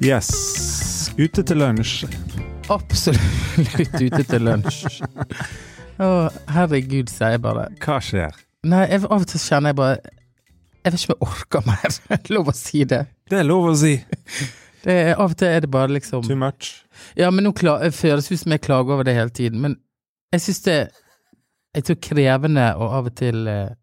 Yes. 0.00 0.30
Ute 1.18 1.42
til 1.44 1.58
lunsj. 1.60 2.06
Absolutt 2.72 3.98
ute 4.00 4.22
til 4.24 4.46
lunsj. 4.46 5.02
Å, 6.00 6.06
herregud, 6.54 7.10
sier 7.12 7.34
jeg 7.34 7.42
bare. 7.44 7.66
Hva 7.84 7.98
skjer? 8.00 8.38
Nei, 8.70 8.86
jeg, 8.88 9.02
av 9.04 9.18
og 9.18 9.26
til 9.28 9.42
kjenner 9.42 9.72
jeg 9.74 9.76
bare 9.76 9.98
Jeg 10.00 10.92
vet 10.92 11.02
ikke 11.02 11.12
om 11.12 11.12
jeg 11.12 11.26
orker 11.26 11.66
mer. 11.68 11.98
Lov 12.34 12.48
å 12.48 12.54
si 12.56 12.80
det. 12.88 13.02
Det 13.28 13.42
er 13.42 13.44
lov 13.44 13.68
å 13.68 13.74
si. 13.76 13.92
det 14.86 14.94
er, 14.94 15.10
av 15.18 15.34
og 15.34 15.36
til 15.36 15.52
er 15.52 15.66
det 15.66 15.70
bare 15.74 15.92
liksom 15.92 16.24
Too 16.24 16.38
much. 16.40 16.70
Ja, 17.20 17.28
men 17.28 17.44
nå 17.44 17.52
det 17.52 17.92
føles 17.96 18.30
ut 18.30 18.40
som 18.40 18.54
jeg 18.56 18.64
klager 18.64 18.96
over 18.96 19.04
det 19.04 19.14
hele 19.18 19.34
tiden. 19.36 19.60
Men 19.60 19.76
jeg 20.32 20.46
syns 20.46 20.62
det 20.64 20.78
Jeg 21.76 21.84
tror 21.86 22.00
krevende 22.08 22.70
å 22.80 22.88
av 22.96 23.10
og 23.12 23.18
til 23.20 23.44
eh, 23.52 23.76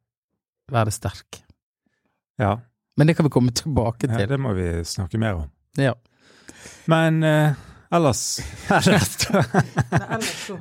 være 0.73 0.91
sterk. 0.91 1.43
Ja, 2.41 2.57
Men 2.97 3.07
det 3.07 3.15
kan 3.15 3.25
vi 3.29 3.31
komme 3.37 3.53
tilbake 3.53 4.09
ja, 4.09 4.17
til. 4.17 4.27
det 4.33 4.41
må 4.41 4.57
vi 4.57 4.65
snakke 4.83 5.21
mer 5.21 5.37
om. 5.43 5.45
Ja. 5.77 5.93
Men 6.89 7.23
eh, 7.23 7.53
ellers 7.93 8.39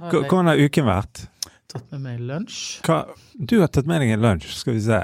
Hvordan 0.00 0.46
har 0.52 0.56
uken 0.60 0.86
vært? 0.88 1.26
tatt 1.66 1.90
med 1.92 2.00
meg 2.04 2.20
lunsj. 2.22 2.60
Hva? 2.86 3.00
Du 3.36 3.58
har 3.60 3.68
tatt 3.74 3.88
med 3.90 4.00
deg 4.04 4.12
en 4.14 4.22
lunsj, 4.22 4.52
skal 4.60 4.76
vi 4.76 4.82
se. 4.86 5.00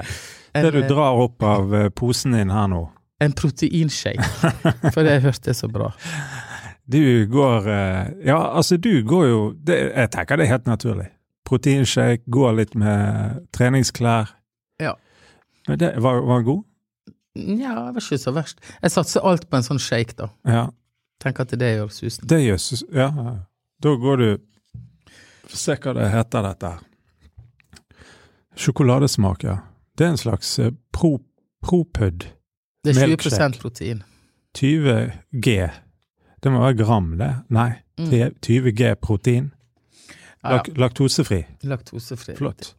Det 0.53 0.69
du 0.71 0.77
En, 0.79 0.83
eh, 0.83 0.89
drar 0.89 1.19
opp 1.21 1.43
av 1.43 1.73
eh, 1.75 1.89
posen 1.89 2.31
din 2.37 2.53
her 2.53 2.69
nå. 2.71 2.83
en 3.23 3.33
proteinshake. 3.33 4.23
For 4.93 5.03
det 5.05 5.19
hørte 5.23 5.51
jeg 5.51 5.55
så 5.59 5.67
bra. 5.71 5.91
Du 6.85 6.99
går 7.31 7.67
eh, 7.71 8.07
Ja, 8.27 8.39
altså, 8.57 8.77
du 8.77 9.03
går 9.07 9.27
jo 9.29 9.37
det, 9.55 9.77
Jeg 9.95 10.09
tenker 10.11 10.37
det 10.39 10.45
er 10.47 10.51
helt 10.57 10.67
naturlig. 10.67 11.07
Proteinshake, 11.47 12.23
går 12.31 12.53
litt 12.57 12.75
med 12.75 13.43
treningsklær. 13.55 14.33
Ja. 14.81 14.93
Men 15.67 15.79
det, 15.79 15.93
var, 16.03 16.19
var 16.23 16.41
den 16.41 16.47
god? 16.47 16.63
Ja, 17.35 17.73
det 17.87 17.95
var 17.95 18.01
ikke 18.03 18.17
så 18.21 18.31
verst. 18.35 18.59
Jeg 18.83 18.91
satser 18.93 19.23
alt 19.25 19.47
på 19.49 19.57
en 19.57 19.63
sånn 19.65 19.79
shake, 19.81 20.13
da. 20.19 20.27
Ja. 20.45 20.67
Tenker 21.23 21.47
at 21.47 21.53
det 21.57 21.69
gjør 21.77 21.89
susen. 21.93 22.27
Det 22.29 22.41
gjør 22.43 22.59
susen, 22.61 22.87
Ja. 22.93 23.09
Da 23.83 23.95
går 23.99 24.17
du 24.21 24.27
Få 25.49 25.57
se 25.59 25.75
hva 25.75 25.93
det 25.97 26.05
heter, 26.13 26.45
dette. 26.45 26.69
Sjokoladesmak, 28.55 29.43
ja. 29.43 29.57
Det 29.97 30.05
er 30.05 30.13
en 30.13 30.17
slags 30.17 30.59
eh, 30.59 30.71
pro, 30.93 31.17
propud. 31.61 32.25
Det 32.83 32.93
er 32.93 32.99
20 33.01 33.07
Milkshake. 33.13 33.59
protein. 33.61 34.03
20 34.57 35.11
G. 35.41 35.55
Det 36.43 36.51
må 36.51 36.61
være 36.63 36.77
gram, 36.83 37.11
det. 37.17 37.31
Nei. 37.53 37.69
Mm. 37.99 38.09
T- 38.11 38.31
20 38.41 38.71
G 38.77 38.93
protein. 39.01 39.51
Ja, 40.43 40.49
ja. 40.49 40.55
Lak 40.57 40.69
laktosefri. 40.77 41.43
Laktosefri. 41.63 42.35
Flott. 42.37 42.73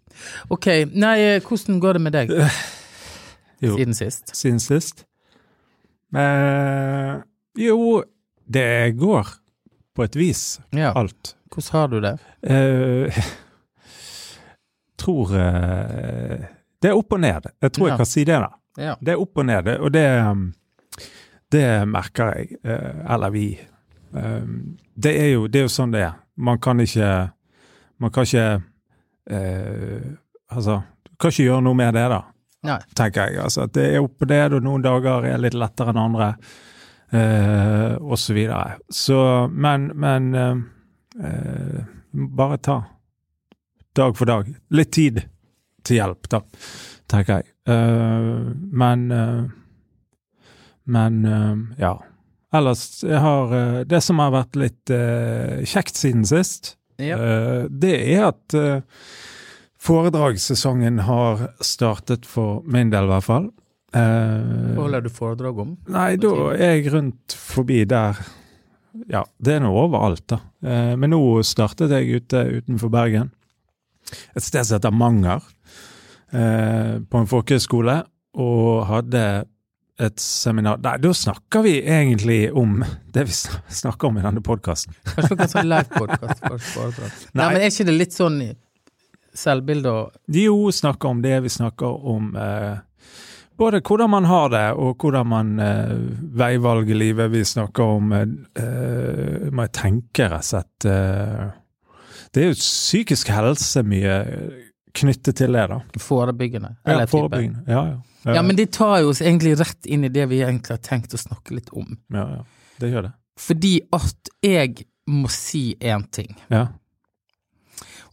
Ok, 0.52 0.66
nei, 0.94 1.14
eh, 1.20 1.41
hvordan 1.42 1.80
går 1.83 1.92
det 1.98 2.02
med 2.05 2.12
deg 2.14 2.33
Jo. 3.67 3.77
siden 3.77 3.95
sist? 3.95 4.34
Siden 4.37 4.61
sist. 4.61 5.05
Eh, 6.15 7.15
jo, 7.59 8.03
det 8.47 8.97
går 8.98 9.27
på 9.95 10.05
et 10.05 10.17
vis, 10.17 10.61
Ja, 10.73 10.93
alt. 10.97 11.34
hvordan 11.51 11.73
har 11.73 11.89
du 11.89 12.01
det? 12.01 12.19
Eh, 12.42 13.19
tror 14.98 15.35
eh, 15.37 16.45
Det 16.83 16.91
er 16.91 16.97
opp 16.98 17.12
og 17.17 17.20
ned. 17.20 17.47
Jeg 17.62 17.73
tror 17.73 17.87
Ja. 17.89 17.92
jeg 17.95 17.97
kan 17.98 18.07
si 18.07 18.25
det, 18.25 18.41
da. 18.41 18.48
Ja. 18.77 18.95
Det 19.01 19.12
er 19.15 19.20
opp 19.20 19.39
og 19.39 19.47
ned, 19.47 19.69
og 19.81 19.92
det, 19.92 20.05
um, 20.27 20.53
det 21.53 21.89
merker 21.89 22.35
jeg. 22.37 22.59
eh, 22.65 23.12
eller 23.15 23.31
vi. 23.31 23.59
Um, 24.12 24.77
det 24.95 25.15
er 25.20 25.31
jo 25.33 25.47
det 25.48 25.59
er 25.59 25.62
jo 25.65 25.69
sånn 25.73 25.92
det 25.92 26.03
er. 26.03 26.12
Man 26.37 26.59
kan 26.59 26.81
ikke 26.81 27.31
Man 27.98 28.11
kan 28.11 28.23
ikke 28.25 28.62
eh, 29.31 30.03
Altså, 30.51 30.83
du 31.05 31.17
kan 31.19 31.31
ikke 31.31 31.45
gjøre 31.48 31.62
noe 31.62 31.75
med 31.75 31.95
det, 31.95 32.09
da, 32.11 32.20
Nei. 32.65 32.79
tenker 32.97 33.29
jeg. 33.29 33.39
Altså, 33.45 33.67
at 33.69 33.75
det 33.77 33.84
er 33.95 34.01
opp 34.05 34.23
og 34.25 34.31
ned, 34.31 34.55
og 34.57 34.65
noen 34.65 34.84
dager 34.84 35.27
er 35.29 35.43
litt 35.43 35.55
lettere 35.59 35.93
enn 35.93 36.01
andre, 36.01 36.31
eh, 37.12 37.95
og 38.01 38.17
så 38.19 38.34
videre. 38.37 38.79
Så, 38.91 39.19
men, 39.52 39.91
men 39.95 40.30
eh, 40.35 40.55
eh, 41.29 41.83
Bare 42.14 42.58
ta 42.63 42.77
dag 43.98 44.17
for 44.17 44.27
dag. 44.30 44.48
Litt 44.74 44.92
tid 44.95 45.20
til 45.85 45.97
hjelp, 46.01 46.29
da, 46.30 46.41
tenker 47.11 47.41
jeg. 47.42 47.53
Eh, 47.69 48.30
men 48.83 49.05
eh, 49.13 49.45
Men 50.86 51.24
eh, 51.24 51.55
ja. 51.80 51.95
Ellers 52.55 52.83
jeg 53.03 53.19
har 53.24 53.55
eh, 53.57 53.79
Det 53.89 53.98
som 54.05 54.19
har 54.23 54.30
vært 54.35 54.58
litt 54.61 54.92
kjekt 55.67 55.97
siden 55.98 56.27
sist, 56.29 56.74
Ja. 57.03 57.17
eh, 57.19 57.64
det 57.70 57.95
er 58.14 58.29
at 58.29 58.55
foredragssesongen 59.84 60.98
har 61.06 61.48
startet 61.64 62.27
for 62.28 62.62
min 62.70 62.90
del, 62.92 63.06
i 63.08 63.12
hvert 63.12 63.27
fall. 63.27 63.50
Eh, 63.95 64.72
Hva 64.74 64.86
holder 64.89 65.05
du 65.05 65.11
foredrag 65.14 65.61
om? 65.62 65.77
Nei, 65.95 66.14
da 66.20 66.33
er 66.56 66.77
jeg 66.78 66.89
rundt 66.95 67.36
forbi 67.39 67.84
der 67.90 68.18
Ja, 69.11 69.24
det 69.42 69.56
er 69.56 69.62
nå 69.64 69.73
overalt, 69.74 70.23
da. 70.30 70.36
Eh, 70.62 70.92
men 70.98 71.11
nå 71.11 71.20
startet 71.46 71.90
jeg 71.90 72.20
ute 72.23 72.44
utenfor 72.61 72.92
Bergen. 72.94 73.33
Et 74.36 74.42
sted 74.44 74.62
som 74.68 74.77
heter 74.78 74.94
Manger, 74.94 75.42
eh, 76.33 77.00
på 77.02 77.18
en 77.23 77.27
folkehøyskole, 77.30 77.96
og 78.39 78.86
hadde 78.90 79.24
et 80.02 80.18
seminar 80.18 80.80
Nei, 80.83 80.96
da 80.98 81.11
snakker 81.14 81.62
vi 81.62 81.77
egentlig 81.86 82.48
om 82.58 82.80
det 83.14 83.28
vi 83.28 83.34
snakker 83.34 84.08
om 84.11 84.18
i 84.18 84.24
denne 84.24 84.42
podkasten. 84.42 84.94
Kanskje 85.06 85.36
dere 85.39 85.52
kan 85.52 85.68
livepodkast 85.70 86.42
en 86.50 86.58
foredrag? 86.74 87.12
Nei, 87.34 87.42
Nei. 87.44 87.48
men 87.52 87.61
er 87.62 87.70
ikke 87.70 87.86
det 87.90 87.94
litt 87.98 88.17
sånn 88.17 88.40
i 89.34 89.39
selvbilde 89.40 89.90
og 89.92 90.34
Jo, 90.39 90.56
snakker 90.72 91.11
om 91.14 91.22
det 91.24 91.40
vi 91.45 91.50
snakker 91.52 92.06
om 92.14 92.30
eh, 92.39 92.78
både 93.58 93.80
hvordan 93.86 94.11
man 94.11 94.24
har 94.30 94.48
det, 94.55 94.64
og 94.78 94.96
hvordan 95.02 95.28
man 95.30 95.52
eh, 95.62 95.92
veivalg 96.39 96.90
i 96.90 96.96
livet. 96.98 97.30
Vi 97.34 97.42
snakker 97.46 97.83
om 97.98 98.12
eh, 98.14 98.24
eh, 98.62 99.50
Må 99.55 99.67
jeg 99.68 99.74
tenke, 99.78 100.28
rett 100.30 100.40
og 100.42 100.48
slett 100.48 100.89
eh, 100.90 101.44
Det 102.34 102.42
er 102.44 102.50
jo 102.52 102.58
psykisk 102.58 103.30
helse 103.34 103.84
mye 103.86 104.17
knyttet 104.94 105.36
til 105.42 105.55
det, 105.58 105.67
da. 105.70 105.80
forebyggende? 105.98 106.77
Ja, 106.84 106.92
Eller 106.92 107.06
type. 107.08 107.17
forebyggende. 107.17 107.64
Ja, 107.67 107.84
ja. 107.92 108.34
Ja, 108.39 108.42
men 108.46 108.56
det 108.56 108.70
tar 108.73 109.00
jo 109.02 109.11
oss 109.11 109.20
egentlig 109.20 109.56
rett 109.61 109.86
inn 109.90 110.06
i 110.06 110.08
det 110.08 110.24
vi 110.30 110.39
egentlig 110.40 110.78
har 110.78 110.80
tenkt 110.86 111.12
å 111.12 111.18
snakke 111.20 111.58
litt 111.58 111.68
om. 111.77 111.96
ja, 112.14 112.24
ja. 112.39 112.44
Det 112.80 112.89
gjør 112.90 113.05
det. 113.06 113.11
Fordi 113.39 113.73
at 113.94 114.30
jeg 114.42 114.86
må 115.11 115.28
si 115.30 115.74
én 115.78 116.02
ting. 116.11 116.33
Ja. 116.50 116.68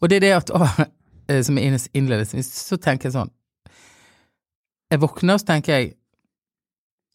Og 0.02 0.10
det 0.10 0.20
er 0.20 0.26
det 0.26 0.32
at 0.36 0.52
å, 0.54 0.68
Som 1.48 1.58
jeg 1.58 1.80
innledningsvis, 1.98 2.50
så 2.68 2.78
tenker 2.82 3.10
jeg 3.10 3.16
sånn 3.18 3.32
Jeg 4.92 5.00
våkner, 5.04 5.38
og 5.38 5.44
så 5.44 5.48
tenker 5.54 5.78
jeg 5.78 5.94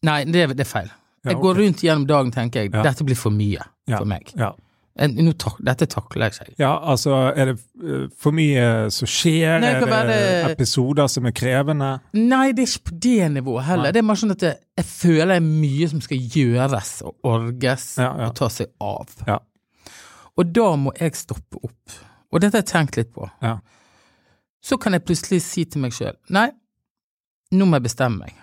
Nei, 0.07 0.23
det, 0.29 0.43
er- 0.45 0.53
det 0.53 0.61
er 0.65 0.69
feil. 0.69 0.89
Ja, 1.25 1.31
Jeg 1.31 1.39
går 1.41 1.55
rundt 1.57 1.81
gjennom 1.83 2.05
dagen 2.07 2.31
tenker 2.31 2.61
jeg 2.67 2.71
dette 2.71 3.03
blir 3.03 3.17
for 3.17 3.33
mye 3.33 3.63
Ja. 3.89 3.97
for 3.97 4.05
meg. 4.05 4.29
Ja. 4.37 4.51
En- 4.99 5.33
tak, 5.33 5.57
dette 5.61 5.85
takler 5.85 6.29
jeg 6.31 6.33
ikke. 6.47 6.55
ja, 6.59 6.71
altså 6.79 7.11
er 7.37 7.45
det 7.51 7.59
eh, 7.83 8.07
for 8.17 8.31
mye 8.33 8.89
som 8.93 9.05
skjer? 9.07 9.59
Nei, 9.61 9.67
er 9.73 9.79
det 9.81 9.89
være- 9.89 10.51
episoder 10.55 11.07
som 11.07 11.25
er 11.25 11.31
krevende? 11.37 11.89
Nei, 12.13 12.51
det 12.53 12.63
er 12.63 12.71
ikke 12.71 12.83
på 12.91 12.99
det 12.99 13.31
nivået 13.31 13.63
heller. 13.65 13.83
Nei. 13.83 13.91
Det 13.91 13.99
er 13.99 14.07
mer 14.07 14.15
sånn 14.15 14.31
at 14.31 14.41
jeg, 14.41 14.57
jeg 14.77 14.85
føler 14.85 15.25
det 15.27 15.35
er 15.37 15.45
mye 15.49 15.89
som 15.89 16.01
skal 16.01 16.17
gjøres 16.17 16.91
og 17.05 17.15
orges 17.23 17.97
Ja, 17.97 18.11
og 18.27 18.35
ta 18.35 18.47
seg 18.49 18.67
av. 18.81 19.07
Ja. 19.27 19.39
Og 20.37 20.53
da 20.53 20.75
må 20.77 20.91
jeg 20.99 21.13
stoppe 21.17 21.57
opp. 21.63 21.97
Og 22.31 22.41
dette 22.41 22.57
har 22.57 22.63
jeg 22.63 22.71
tenkt 22.73 22.97
litt 22.97 23.13
på. 23.13 23.29
Ja. 23.41 23.57
Så 24.63 24.77
kan 24.81 24.93
jeg 24.93 25.05
plutselig 25.05 25.41
si 25.41 25.65
til 25.65 25.81
meg 25.81 25.91
sjøl 25.95 26.15
nei, 26.33 26.49
nå 27.51 27.65
må 27.65 27.77
jeg 27.77 27.83
bestemme 27.83 28.19
meg. 28.25 28.33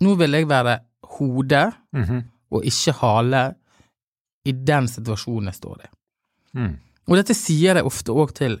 Nå 0.00 0.14
vil 0.16 0.32
jeg 0.32 0.48
være 0.48 0.78
hode 1.18 1.72
Mhm. 1.92 2.22
og 2.50 2.64
ikke 2.64 2.92
hale 3.00 3.54
i 4.46 4.52
den 4.52 4.86
situasjonen 4.88 5.46
jeg 5.50 5.54
står 5.54 5.76
i. 5.84 5.88
mm. 6.58 6.76
Og 7.08 7.16
dette 7.16 7.34
sier 7.34 7.74
jeg 7.74 7.84
ofte 7.84 8.12
òg 8.12 8.32
til 8.34 8.60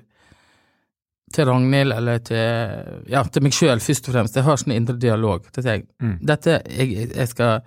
til 1.32 1.44
Ragnhild 1.48 1.92
eller 1.92 2.18
til, 2.22 3.02
ja, 3.10 3.22
til 3.24 3.42
meg 3.42 3.52
sjøl, 3.52 3.80
først 3.82 4.06
og 4.08 4.14
fremst. 4.14 4.36
Jeg 4.36 4.44
har 4.44 4.56
sånn 4.56 4.72
indre 4.76 4.94
dialog. 4.96 5.42
Dette, 5.52 5.64
jeg, 5.72 5.86
Mm. 6.00 6.18
dette 6.24 6.62
jeg, 6.70 7.08
jeg 7.16 7.28
skal 7.28 7.60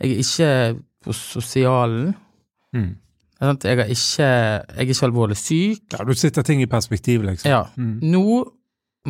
Jeg 0.00 0.10
er 0.10 0.18
ikke 0.18 0.82
på 1.04 1.12
sosialen. 1.12 2.14
Jeg, 3.42 3.78
er 3.78 3.90
ikke, 3.90 4.26
jeg 4.26 4.76
er 4.78 4.86
ikke 4.86 5.06
alvorlig 5.08 5.36
syk. 5.40 5.86
Ja, 5.96 6.04
du 6.06 6.12
sitter 6.14 6.44
ting 6.46 6.62
i 6.62 6.68
perspektiv, 6.70 7.24
liksom. 7.26 7.50
Ja. 7.50 7.64
Mm. 7.76 7.96
Nå 8.12 8.22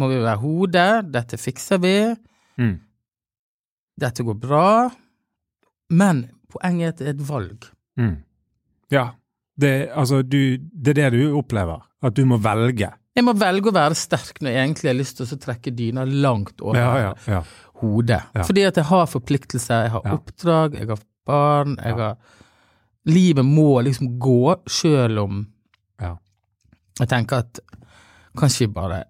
må 0.00 0.08
vi 0.08 0.20
være 0.24 0.40
hodet. 0.40 1.12
dette 1.12 1.36
fikser 1.36 1.78
vi, 1.82 1.96
Mm. 2.58 2.78
dette 4.00 4.24
går 4.24 4.34
bra. 4.40 4.90
Men 5.92 6.24
poenget 6.52 6.84
er 6.84 6.88
at 6.94 6.98
det 7.02 7.06
er 7.10 7.14
et 7.16 7.28
valg. 7.28 7.66
Mm. 8.00 8.16
Ja. 8.92 9.06
Det, 9.60 9.90
altså, 9.92 10.22
du, 10.24 10.56
det 10.58 10.94
er 10.96 11.10
det 11.10 11.20
du 11.20 11.36
opplever. 11.38 11.82
At 12.02 12.16
du 12.16 12.24
må 12.26 12.38
velge. 12.42 12.88
Jeg 13.14 13.24
må 13.26 13.34
velge 13.36 13.68
å 13.68 13.74
være 13.76 13.94
sterk 13.98 14.40
når 14.40 14.54
jeg 14.54 14.62
egentlig 14.64 14.88
har 14.88 14.96
lyst 14.96 15.18
til 15.20 15.26
å 15.28 15.38
trekke 15.42 15.72
dyna 15.76 16.04
langt 16.08 16.60
over 16.64 16.78
Ja, 16.80 16.92
ja, 17.02 17.10
ja. 17.28 17.42
hodet. 17.82 18.22
Fordi 18.48 18.64
at 18.64 18.80
jeg 18.80 18.88
har 18.88 19.06
forpliktelser, 19.12 19.82
jeg 19.84 19.92
har 19.92 20.06
oppdrag, 20.16 20.78
jeg 20.80 20.88
har 20.88 21.02
barn, 21.28 21.76
jeg 21.84 21.98
har 22.00 22.16
Livet 23.10 23.44
må 23.44 23.80
liksom 23.82 24.18
gå, 24.22 24.56
sjøl 24.70 25.18
om 25.18 25.40
Ja. 26.00 26.16
Jeg 27.00 27.08
tenker 27.08 27.42
at 27.42 27.58
kanskje 28.38 28.66
vi 28.66 28.72
bare 28.74 29.04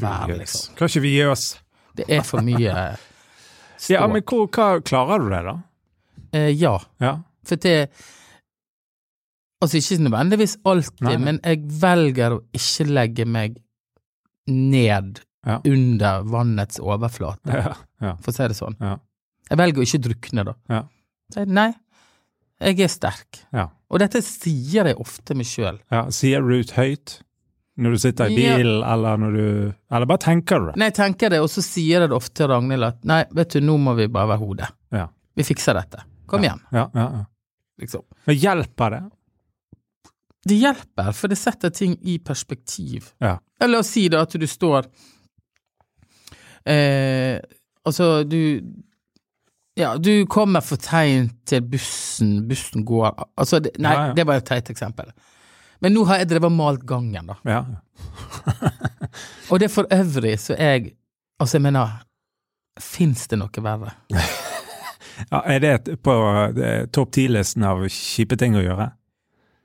være, 0.00 0.38
liksom. 0.38 0.74
Kan 0.76 0.88
ikke 0.88 1.02
vi 1.04 1.14
gi 1.16 1.24
oss? 1.28 1.46
Det 1.96 2.06
er 2.08 2.22
for 2.22 2.40
mye 2.46 2.72
stå. 2.72 3.06
Ja, 3.94 4.06
men 4.12 4.20
hvor, 4.28 4.44
hva, 4.52 4.80
klarer 4.84 5.22
du 5.24 5.30
det, 5.32 5.40
da? 5.46 5.54
eh, 6.36 6.50
ja. 6.52 6.74
Ja. 7.00 7.14
For 7.48 7.56
det 7.56 7.88
Altså 9.62 9.76
ikke 9.76 10.02
nødvendigvis 10.06 10.54
alltid, 10.64 11.00
Nei, 11.04 11.16
nei. 11.16 11.24
men 11.24 11.40
jeg 11.44 11.58
velger 11.82 12.32
å 12.38 12.40
ikke 12.56 12.86
legge 12.88 13.26
meg 13.28 13.58
ned 14.48 15.20
Ja. 15.46 15.58
under 15.64 16.22
vannets 16.28 16.80
overflate, 16.80 17.48
Ja. 17.52 17.74
ja. 18.00 18.14
for 18.20 18.32
å 18.32 18.34
si 18.36 18.48
det 18.48 18.56
sånn. 18.56 18.76
Ja. 18.80 18.94
Jeg 19.50 19.58
velger 19.58 19.80
å 19.80 19.84
ikke 19.86 20.00
drukne, 20.04 20.44
da. 20.44 20.82
Nei, 21.46 21.70
jeg 22.60 22.80
er 22.84 22.88
sterk. 22.92 23.40
Ja. 23.56 23.68
Og 23.90 23.98
dette 24.02 24.20
sier 24.22 24.86
jeg 24.90 24.96
ofte 25.00 25.34
meg 25.34 25.46
sjøl. 25.48 25.78
ja. 25.90 26.04
Sier 26.14 26.42
ut 26.44 26.70
høyt 26.76 27.18
når 27.80 27.94
du 27.94 27.98
sitter 28.02 28.28
i 28.28 28.42
Ja. 28.42 28.56
eller 28.58 29.16
når 29.16 29.32
du 29.36 29.74
Eller 29.90 30.06
bare 30.06 30.18
tenker 30.18 30.60
du 30.60 30.66
det? 30.66 30.76
Nei, 30.76 30.90
jeg 30.90 30.94
tenker 30.98 31.30
det, 31.30 31.40
og 31.40 31.48
så 31.48 31.62
sier 31.64 32.00
jeg 32.04 32.10
det 32.10 32.16
ofte 32.16 32.34
til 32.42 32.48
Ragnhild 32.52 32.84
at 32.84 33.04
nei, 33.08 33.24
vet 33.32 33.50
du, 33.56 33.60
nå 33.64 33.78
må 33.80 33.94
vi 33.96 34.06
bare 34.08 34.28
være 34.34 34.38
hodet. 34.42 34.68
Ja. 34.92 35.06
Vi 35.36 35.42
fikser 35.46 35.74
dette. 35.74 36.02
Kom 36.26 36.42
igjen, 36.44 36.60
Ja, 36.72 36.90
ja, 36.94 37.06
ja. 37.16 37.24
liksom. 37.80 38.02
Men 38.26 38.36
hjelper 38.36 38.90
det? 38.90 39.00
Det 40.50 40.56
hjelper, 40.60 41.12
for 41.12 41.28
det 41.28 41.36
setter 41.38 41.70
ting 41.70 41.96
i 42.02 42.18
perspektiv. 42.18 43.10
Ja. 43.20 43.38
Eller 43.60 43.72
la 43.72 43.78
oss 43.80 43.88
si 43.92 44.08
da 44.08 44.22
at 44.22 44.32
du 44.32 44.46
står 44.46 44.86
eh, 46.66 47.40
Altså, 47.86 48.24
du 48.28 48.60
Ja, 49.78 49.94
du 49.96 50.26
kommer 50.26 50.64
for 50.64 50.80
seint 50.82 51.36
til 51.48 51.62
bussen, 51.62 52.48
bussen 52.48 52.84
går 52.84 53.12
Altså, 53.38 53.60
det, 53.62 53.76
nei, 53.78 53.92
Ja, 53.94 54.06
ja. 54.10 54.14
det 54.14 54.26
var 54.26 54.40
et 54.40 54.48
teit 54.48 54.70
eksempel. 54.70 55.12
Men 55.80 55.94
nå 55.94 56.04
har 56.10 56.20
jeg 56.20 56.28
drevet 56.32 56.50
og 56.50 56.56
malt 56.58 56.82
gangen, 56.86 57.30
da. 57.30 57.36
Ja. 57.48 57.64
Og 59.50 59.60
det 59.60 59.70
for 59.72 59.88
øvrig 59.90 60.38
så 60.40 60.56
jeg 60.58 60.94
Altså, 61.40 61.56
jeg 61.56 61.62
mener 61.62 62.02
Fins 62.80 63.26
det 63.28 63.38
noe 63.40 63.62
verre? 63.64 63.94
ja 65.32 65.40
er 65.52 65.60
det 65.60 66.00
på 66.02 66.14
topp 66.92 67.12
ti-listen 67.12 67.64
av 67.66 67.82
kjipe 67.92 68.38
ting 68.40 68.56
å 68.56 68.62
gjøre? 68.64 68.86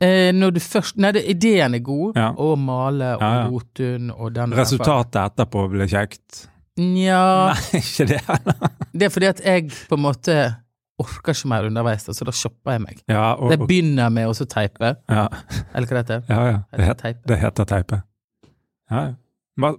Eh, 0.03 0.31
når 0.35 0.51
du 0.55 0.59
først 0.59 0.97
Nei, 0.99 1.13
det, 1.15 1.23
ideen 1.31 1.77
er 1.77 1.83
god, 1.83 2.17
å 2.19 2.55
male 2.59 3.13
og. 3.15 3.53
Jotun 3.53 4.11
og 4.11 4.33
den 4.35 4.55
Resultatet 4.57 5.21
etterpå 5.21 5.67
blir 5.71 5.87
kjekt? 5.87 6.49
Nja 6.81 7.53
Nei, 7.53 7.79
ikke 7.81 8.05
det 8.09 8.19
heller. 8.27 8.69
Det 8.91 9.07
er 9.07 9.13
fordi 9.13 9.29
at 9.31 9.41
jeg 9.45 9.69
på 9.89 9.95
en 9.95 10.03
måte 10.03 10.35
orker 10.99 11.35
ikke 11.35 11.49
mer 11.51 11.67
underveis, 11.67 12.05
så 12.07 12.27
da 12.27 12.31
shopper 12.35 12.75
jeg 12.77 12.83
meg. 12.85 12.99
Ja, 13.11 13.33
og, 13.35 13.49
Det 13.51 13.59
begynner 13.67 14.11
med 14.15 14.29
å 14.29 14.35
så 14.35 14.47
teipe, 14.47 14.93
ja, 15.11 15.25
eller 15.73 15.87
hva 15.89 15.97
det 15.97 16.03
heter. 16.03 16.21
ja, 16.31 16.45
ja. 16.51 16.59
Det, 16.71 16.85
het, 16.87 17.01
Teipe. 17.03 17.27
det 17.31 17.39
heter 17.41 17.67
teipe. 17.71 18.01
Ja, 18.91 19.01
ja. 19.09 19.13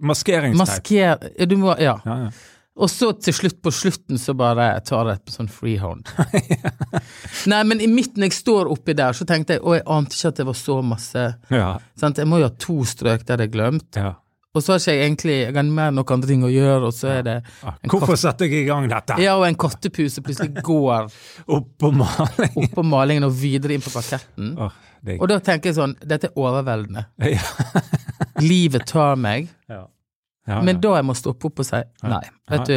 Maskeringsteip. 0.00 0.56
Masker... 0.56 1.46
Du 1.48 1.56
må 1.60 1.74
Ja. 1.80 1.98
Ja, 2.04 2.18
ja. 2.26 2.30
Og 2.76 2.90
så 2.92 3.06
til 3.24 3.32
slutt, 3.32 3.62
på 3.64 3.70
slutten, 3.72 4.18
så 4.20 4.34
bare 4.36 4.66
tar 4.84 5.08
jeg 5.08 5.16
et 5.22 5.32
sånn 5.32 5.48
freehand. 5.48 6.10
Nei, 7.52 7.60
men 7.64 7.80
i 7.80 7.86
midten 7.88 8.26
jeg 8.26 8.34
står 8.36 8.68
oppi 8.68 8.92
der, 8.96 9.16
så 9.16 9.24
tenkte 9.28 9.56
jeg, 9.56 9.62
og 9.64 9.78
jeg 9.78 9.84
ante 9.94 10.12
ikke 10.18 10.32
at 10.34 10.40
det 10.42 10.46
var 10.50 10.58
så 10.60 10.76
masse 10.84 11.22
ja, 11.56 11.70
sant? 11.96 12.20
Jeg 12.20 12.28
må 12.28 12.42
jo 12.42 12.50
ha 12.50 12.52
to 12.60 12.76
strøk 12.84 13.24
der 13.28 13.40
det 13.40 13.46
er 13.48 13.52
glemt. 13.54 13.88
ja. 13.96 14.12
Og 14.56 14.64
så 14.64 14.72
har 14.72 14.80
ikke 14.80 14.94
jeg 14.96 15.04
egentlig 15.04 15.34
Jeg 15.36 15.52
har 15.58 15.66
mer 15.76 15.90
noen 15.92 16.12
andre 16.16 16.28
ting 16.30 16.44
å 16.46 16.50
gjøre, 16.50 16.88
og 16.88 16.94
så 16.96 17.10
er 17.18 17.24
det 17.26 17.34
En 17.66 17.92
Hvorfor 17.92 18.16
satte 18.16 18.48
jeg 18.48 18.62
i 18.62 18.68
gang 18.68 18.86
dette? 18.90 19.18
Ja, 19.20 19.34
og 19.36 19.44
en 19.48 19.58
kattepuse 19.60 20.22
plutselig 20.24 20.62
går 20.64 21.10
Opp 21.58 21.68
på 21.82 21.90
malingen 21.92 22.62
Opp 22.64 22.76
på 22.78 22.84
malingen 22.86 23.28
og 23.28 23.34
videre 23.36 23.76
inn 23.76 23.84
på 23.84 23.92
parketten. 23.92 24.54
Oh, 24.56 24.72
det, 25.04 25.18
Og 25.20 25.28
da 25.30 25.36
tenker 25.44 25.70
jeg 25.70 25.76
sånn, 25.78 25.92
dette 26.00 26.30
er 26.32 26.40
overveldende. 26.40 27.04
ja. 27.28 27.42
Livet 28.42 28.86
tar 28.88 29.16
meg. 29.16 29.50
Ja. 29.70 29.86
Ja, 30.46 30.60
Men 30.62 30.78
da 30.80 30.94
jeg 30.98 31.06
må 31.08 31.14
stoppe 31.18 31.48
opp 31.48 31.60
og 31.62 31.66
si 31.66 31.78
nei, 32.06 32.22
vet 32.52 32.68
du, 32.70 32.76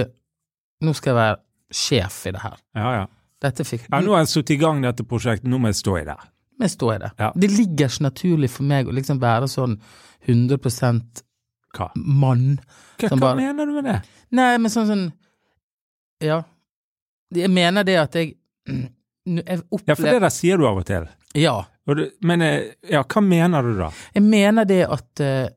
nå 0.88 0.94
skal 0.98 1.12
jeg 1.12 1.18
være 1.20 1.40
sjef 1.80 2.20
i 2.26 2.34
det 2.34 2.44
her. 2.44 2.60
ja, 2.80 2.92
ja. 3.02 3.08
Dette 3.40 3.64
fikk 3.64 3.86
ja, 3.88 4.02
nå 4.04 4.12
har 4.12 4.26
jeg 4.26 4.32
satt 4.34 4.50
i 4.52 4.58
gang 4.60 4.82
dette 4.84 5.06
prosjektet, 5.08 5.48
nå 5.48 5.60
må 5.62 5.70
jeg 5.72 5.78
stå 5.80 5.94
i 6.02 6.04
det. 6.10 6.16
Men 6.60 6.72
stå 6.74 6.90
i 6.92 6.98
det. 7.00 7.12
Det 7.40 7.50
ligger 7.54 7.88
ikke 7.88 8.04
naturlig 8.10 8.50
for 8.52 8.68
meg 8.68 8.90
å 8.90 8.96
liksom 8.98 9.22
være 9.22 9.48
sånn 9.48 9.78
100 10.28 10.58
Hva? 11.76 11.90
mann. 11.96 12.60
Hva, 12.98 13.10
hva 13.12 13.20
bare- 13.22 13.38
mener 13.38 13.66
du 13.70 13.76
med 13.78 13.86
det? 13.90 13.98
Nei, 14.38 14.58
men 14.58 14.72
sånn 14.74 14.88
sånn 14.90 15.06
Ja. 16.24 16.42
Jeg 17.36 17.50
mener 17.54 17.84
det 17.86 17.98
at 18.02 18.16
jeg 18.18 18.36
Jeg 18.66 19.62
opplever... 19.70 19.92
Ja, 19.92 19.96
for 19.96 20.10
det 20.10 20.22
der 20.24 20.34
sier 20.34 20.58
du 20.58 20.66
av 20.66 20.80
og 20.82 20.86
til. 20.90 21.06
Ja. 21.38 21.60
Og 21.90 21.98
du, 22.00 22.04
men 22.26 22.42
eh, 22.42 22.72
ja, 22.90 23.04
hva 23.04 23.22
mener 23.22 23.66
du 23.66 23.76
da? 23.78 23.90
Jeg 24.16 24.24
mener 24.26 24.66
det 24.66 24.84
at 24.90 25.22
uh, 25.22 25.48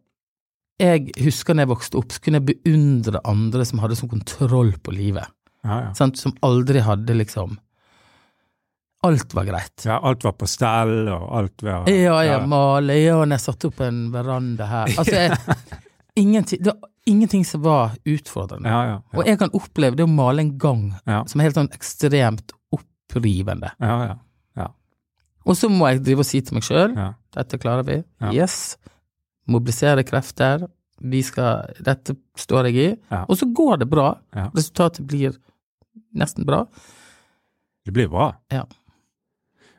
jeg 0.82 1.12
husker 1.22 1.54
da 1.56 1.64
jeg 1.64 1.70
vokste 1.72 1.98
opp, 2.00 2.12
så 2.12 2.20
kunne 2.24 2.40
jeg 2.40 2.48
beundre 2.64 3.20
andre 3.28 3.64
som 3.68 3.80
hadde 3.82 3.96
sånn 3.96 4.10
kontroll 4.12 4.72
på 4.84 4.92
livet. 4.96 5.28
Ja, 5.64 5.78
ja. 5.86 5.90
Sant? 5.96 6.18
Som 6.20 6.34
aldri 6.44 6.82
hadde 6.84 7.14
liksom 7.16 7.56
Alt 9.06 9.32
var 9.34 9.44
greit. 9.48 9.82
ja 9.84 9.96
alt 9.98 10.22
var 10.24 10.32
på 10.38 10.46
stell, 10.46 11.08
og 11.10 11.24
alt 11.38 11.62
var 11.66 11.88
Ja, 11.90 12.20
ja, 12.22 12.36
male, 12.46 12.94
ja, 13.02 13.16
når 13.24 13.34
jeg 13.34 13.44
satte 13.48 13.70
opp 13.72 13.80
en 13.82 14.04
veranda 14.14 14.68
her. 14.70 14.92
Altså, 14.98 15.16
jeg, 15.24 15.38
ingenting, 16.16 16.62
det 16.62 16.72
var 16.72 16.90
ingenting 17.06 17.44
som 17.44 17.62
var 17.62 17.96
utfordrende. 18.04 18.68
Ja, 18.68 18.82
ja. 18.86 18.98
Og 19.16 19.26
jeg 19.26 19.38
kan 19.40 19.54
oppleve 19.56 19.96
det 19.96 20.04
å 20.04 20.10
male 20.10 20.42
en 20.44 20.58
gang 20.58 20.92
Ja. 21.06 21.24
som 21.26 21.40
er 21.40 21.48
helt 21.50 21.56
sånn 21.58 21.72
ekstremt 21.72 22.52
opprivende. 22.72 23.72
ja, 23.80 23.96
ja. 24.06 24.18
Og 25.44 25.56
så 25.58 25.68
må 25.72 25.88
jeg 25.90 26.04
drive 26.06 26.22
og 26.22 26.28
si 26.28 26.40
til 26.44 26.54
meg 26.58 26.66
sjøl 26.66 26.92
ja. 26.94 27.08
dette 27.34 27.58
klarer 27.62 27.86
vi. 27.86 27.98
Ja. 28.22 28.30
Yes. 28.44 28.76
Mobilisere 29.50 30.04
krefter. 30.06 30.68
Vi 31.02 31.22
skal 31.26 31.72
Dette 31.82 32.14
står 32.38 32.68
jeg 32.70 32.76
i. 32.78 32.88
Ja. 33.10 33.24
Og 33.26 33.40
så 33.40 33.48
går 33.50 33.82
det 33.82 33.88
bra. 33.90 34.12
Ja. 34.36 34.48
Resultatet 34.54 35.06
blir 35.10 35.34
nesten 36.14 36.46
bra. 36.46 36.62
Det 37.82 37.94
blir 37.96 38.06
bra. 38.12 38.30
Ja. 38.54 38.68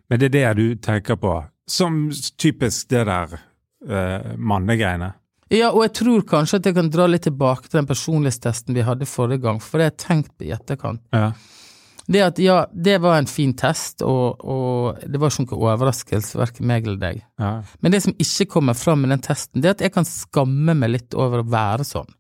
Men 0.10 0.20
det 0.20 0.34
er 0.34 0.36
det 0.36 0.58
du 0.60 0.76
tenker 0.84 1.16
på, 1.16 1.38
som 1.66 2.10
typisk 2.38 2.90
det 2.92 3.06
der 3.08 3.38
uh, 3.40 4.34
mannegreiene. 4.36 5.14
Ja, 5.54 5.70
og 5.70 5.84
jeg 5.86 5.94
tror 6.00 6.24
kanskje 6.28 6.60
at 6.60 6.68
jeg 6.70 6.78
kan 6.78 6.90
dra 6.94 7.06
litt 7.10 7.28
tilbake 7.28 7.68
til 7.68 7.82
den 7.82 7.90
personlighetstesten 7.90 8.74
vi 8.74 8.86
hadde 8.86 9.10
forrige 9.10 9.44
gang, 9.44 9.60
for 9.62 9.78
det 9.78 9.86
har 9.86 9.94
jeg 9.94 10.02
tenkt 10.08 10.32
på 10.38 10.48
i 10.48 10.54
etterkant. 10.56 11.04
Ja. 11.14 11.34
Det 12.06 12.24
at 12.26 12.40
ja, 12.42 12.56
det 12.74 12.98
var 13.00 13.18
en 13.18 13.30
fin 13.30 13.54
test, 13.56 14.02
og, 14.04 14.42
og 14.44 15.06
det 15.08 15.22
var 15.22 15.32
ikke 15.32 15.46
noen 15.46 15.68
overraskelse, 15.70 16.36
verken 16.40 16.68
meg 16.68 16.88
eller 16.88 17.00
deg. 17.00 17.22
Ja. 17.40 17.54
Men 17.80 17.94
det 17.96 18.02
som 18.04 18.16
ikke 18.18 18.50
kommer 18.58 18.76
fram 18.76 19.06
med 19.06 19.14
den 19.14 19.24
testen, 19.24 19.62
det 19.64 19.70
er 19.70 19.78
at 19.78 19.86
jeg 19.86 19.96
kan 19.96 20.08
skamme 20.10 20.76
meg 20.76 20.92
litt 20.98 21.16
over 21.16 21.44
å 21.44 21.48
være 21.48 21.88
sånn. 21.88 22.12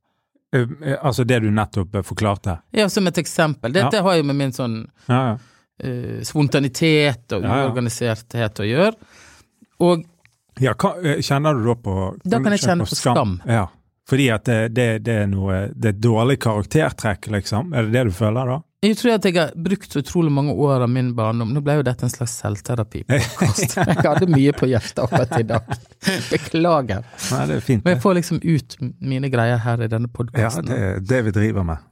Eh, 0.54 0.62
eh, 0.62 0.98
altså 1.02 1.26
det 1.28 1.42
du 1.44 1.50
nettopp 1.52 2.00
eh, 2.00 2.06
forklarte. 2.06 2.60
Ja, 2.78 2.88
som 2.90 3.10
et 3.10 3.20
eksempel. 3.20 3.74
Dette 3.75 4.04
har 4.06 4.20
jo 4.20 4.30
med 4.30 4.40
min 4.40 4.56
sånn 4.56 4.84
Ja, 5.10 5.24
ja. 5.34 5.42
Uh, 5.84 6.20
spontanitet 6.24 7.34
og 7.34 7.42
Ja, 7.42 7.56
ja. 7.58 7.63
uorganiserthet 7.66 8.60
å 8.62 8.66
gjøre. 8.68 9.08
Og 9.84 10.04
ja 10.62 10.75
hva, 10.77 10.93
eh, 11.01 11.22
kjenner 11.24 11.57
du 11.57 11.65
da 11.65 11.77
på 11.79 11.95
Da 12.24 12.41
kan 12.43 12.53
jeg 12.55 12.65
kjenne 12.65 12.86
på 12.89 12.98
skam. 13.00 13.39
Ja. 13.50 13.67
Fordi 14.10 14.27
at 14.36 14.45
det, 14.45 14.60
det, 14.75 14.88
det 15.07 15.13
er 15.22 15.27
noe 15.31 15.69
Det 15.72 15.93
er 15.93 16.00
dårlig 16.03 16.36
karaktertrekk, 16.43 17.29
liksom? 17.31 17.72
Er 17.74 17.88
det 17.88 17.95
det 17.95 18.07
du 18.10 18.15
føler 18.17 18.51
da? 18.51 18.62
jeg 18.83 18.98
tror 19.00 19.13
at 19.15 19.25
jeg 19.27 19.36
har 19.38 19.51
brukt 19.55 19.95
utrolig 19.95 20.31
mange 20.33 20.53
år 20.60 20.83
av 20.83 20.89
min 20.91 21.13
barndom 21.15 21.53
Nå 21.55 21.62
ble 21.63 21.77
jo 21.79 21.86
dette 21.88 22.03
en 22.03 22.12
slags 22.12 22.33
selvterapi. 22.41 23.05
Jeg 23.10 24.01
hadde 24.03 24.27
mye 24.27 24.51
på 24.57 24.67
hjertet 24.67 25.00
akkurat 25.05 25.31
i 25.39 25.45
dag. 25.48 25.69
Beklager. 26.33 27.05
Nei, 27.31 27.45
det 27.48 27.55
er 27.55 27.63
fint. 27.63 27.86
Men 27.86 27.95
jeg 27.95 28.01
får 28.03 28.17
liksom 28.19 28.41
ut 28.43 28.75
mine 29.00 29.29
greier 29.31 29.62
her 29.63 29.86
i 29.86 29.88
denne 29.91 30.12
Ja, 30.36 30.51
det 30.60 30.79
er 30.79 31.00
det 31.13 31.22
vi 31.29 31.36
driver 31.36 31.67
med. 31.67 31.86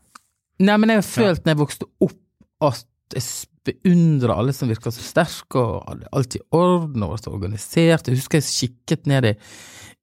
Nei, 0.61 0.75
men 0.77 0.91
jeg 0.91 0.99
har 0.99 1.07
følt 1.07 1.45
når 1.45 1.53
jeg 1.53 1.61
vokste 1.61 1.87
opp 2.03 2.19
at 2.67 3.15
jeg 3.15 3.25
beundrer 3.67 4.33
alle 4.33 4.53
som 4.57 4.69
virker 4.71 4.93
så 4.93 5.03
sterke 5.05 5.59
og 5.61 5.83
hadde 5.87 6.09
alt 6.17 6.35
i 6.35 6.41
orden 6.57 7.03
og 7.05 7.11
var 7.13 7.21
så 7.21 7.33
organisert. 7.35 8.07
Jeg 8.09 8.17
husker 8.17 8.39
jeg 8.41 8.49
kikket 8.71 9.05
ned 9.11 9.27
i, 9.29 9.33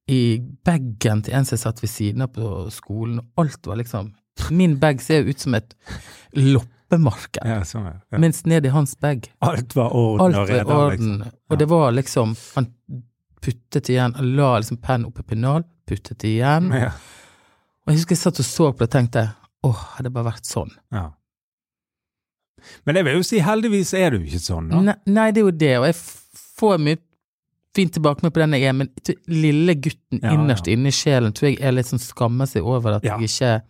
i 0.09 0.21
bagen 0.65 1.21
til 1.25 1.35
en 1.35 1.45
som 1.49 1.59
satt 1.59 1.81
ved 1.83 1.91
siden 1.91 2.23
av 2.25 2.31
på 2.35 2.47
skolen, 2.73 3.19
og 3.19 3.43
alt 3.45 3.67
var 3.67 3.81
liksom 3.81 4.13
Min 4.55 4.77
bag 4.79 5.01
ser 5.03 5.25
jo 5.25 5.33
ut 5.33 5.41
som 5.43 5.53
et 5.57 5.73
loppemarked, 6.39 7.43
Ja, 7.43 7.59
sånn. 7.67 7.89
Ja. 8.11 8.17
mens 8.23 8.45
ned 8.47 8.65
i 8.65 8.71
hans 8.71 8.95
bag 8.99 9.27
Alt 9.43 9.75
var 9.75 9.91
orden 9.91 10.25
alt 10.25 10.35
og 10.37 10.45
var 10.45 10.49
i 10.53 10.59
reda, 10.59 10.77
orden. 10.85 11.11
liksom. 11.19 11.33
Og 11.51 11.59
det 11.59 11.67
var 11.69 11.91
liksom 11.91 12.35
Han 12.55 12.69
puttet 13.43 13.89
igjen, 13.91 14.15
han 14.15 14.31
la 14.35 14.53
liksom 14.59 14.77
pennen 14.83 15.11
i 15.11 15.23
pennal, 15.23 15.63
puttet 15.87 16.23
igjen. 16.27 16.71
Ja. 16.75 16.89
Og 17.87 17.93
jeg 17.93 18.01
husker 18.01 18.15
jeg 18.15 18.19
satt 18.23 18.39
og 18.43 18.45
så 18.47 18.71
på 18.73 18.79
det 18.83 18.89
og 18.89 18.95
tenkte 18.97 19.21
åh, 19.63 19.79
hadde 19.95 20.09
det 20.09 20.13
bare 20.15 20.31
vært 20.31 20.45
sånn. 20.47 20.71
ja. 20.95 21.09
Men 22.85 22.95
jeg 22.99 23.05
vil 23.07 23.17
jo 23.19 23.23
si 23.27 23.39
heldigvis 23.43 23.93
er 23.99 24.15
du 24.15 24.19
ikke 24.23 24.39
sånn, 24.43 24.69
da. 24.71 24.81
Nei, 24.89 24.95
nei, 25.05 25.27
det 25.35 25.41
er 25.43 25.47
jo 25.47 25.51
det, 25.65 25.71
og 25.79 25.85
jeg 25.89 25.95
får 26.59 26.77
mye 26.85 26.99
fint 27.77 27.93
tilbake 27.93 28.25
med 28.25 28.33
på 28.33 28.41
den 28.41 28.55
jeg 28.57 28.65
er, 28.69 28.73
men 28.73 28.89
lille 29.29 29.75
gutten 29.77 30.19
Ja, 30.23 30.31
innerst 30.33 30.67
ja. 30.67 30.73
inne 30.73 30.89
i 30.89 30.95
sjelen 30.95 31.33
tror 31.37 31.51
jeg 31.51 31.59
er 31.61 31.71
litt 31.77 31.85
sånn 31.91 32.01
skammer 32.01 32.49
seg 32.49 32.65
over 32.65 32.97
at 32.97 33.03
Ja. 33.05 33.17
jeg 33.19 33.29
ikke 33.29 33.61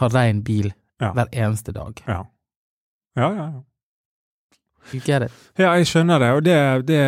har 0.00 0.10
rein 0.16 0.42
bil 0.42 0.72
hver 0.98 1.28
eneste 1.32 1.72
dag. 1.76 2.00
Ja. 2.08 2.22
Ja, 3.16 3.28
ja, 3.36 3.46
ja. 3.52 3.62
You 4.92 5.00
get 5.04 5.22
it? 5.26 5.32
Ja, 5.58 5.72
jeg 5.76 5.86
skjønner 5.90 6.20
det, 6.22 6.30
og 6.36 6.42
det, 6.46 6.56
det 6.86 7.00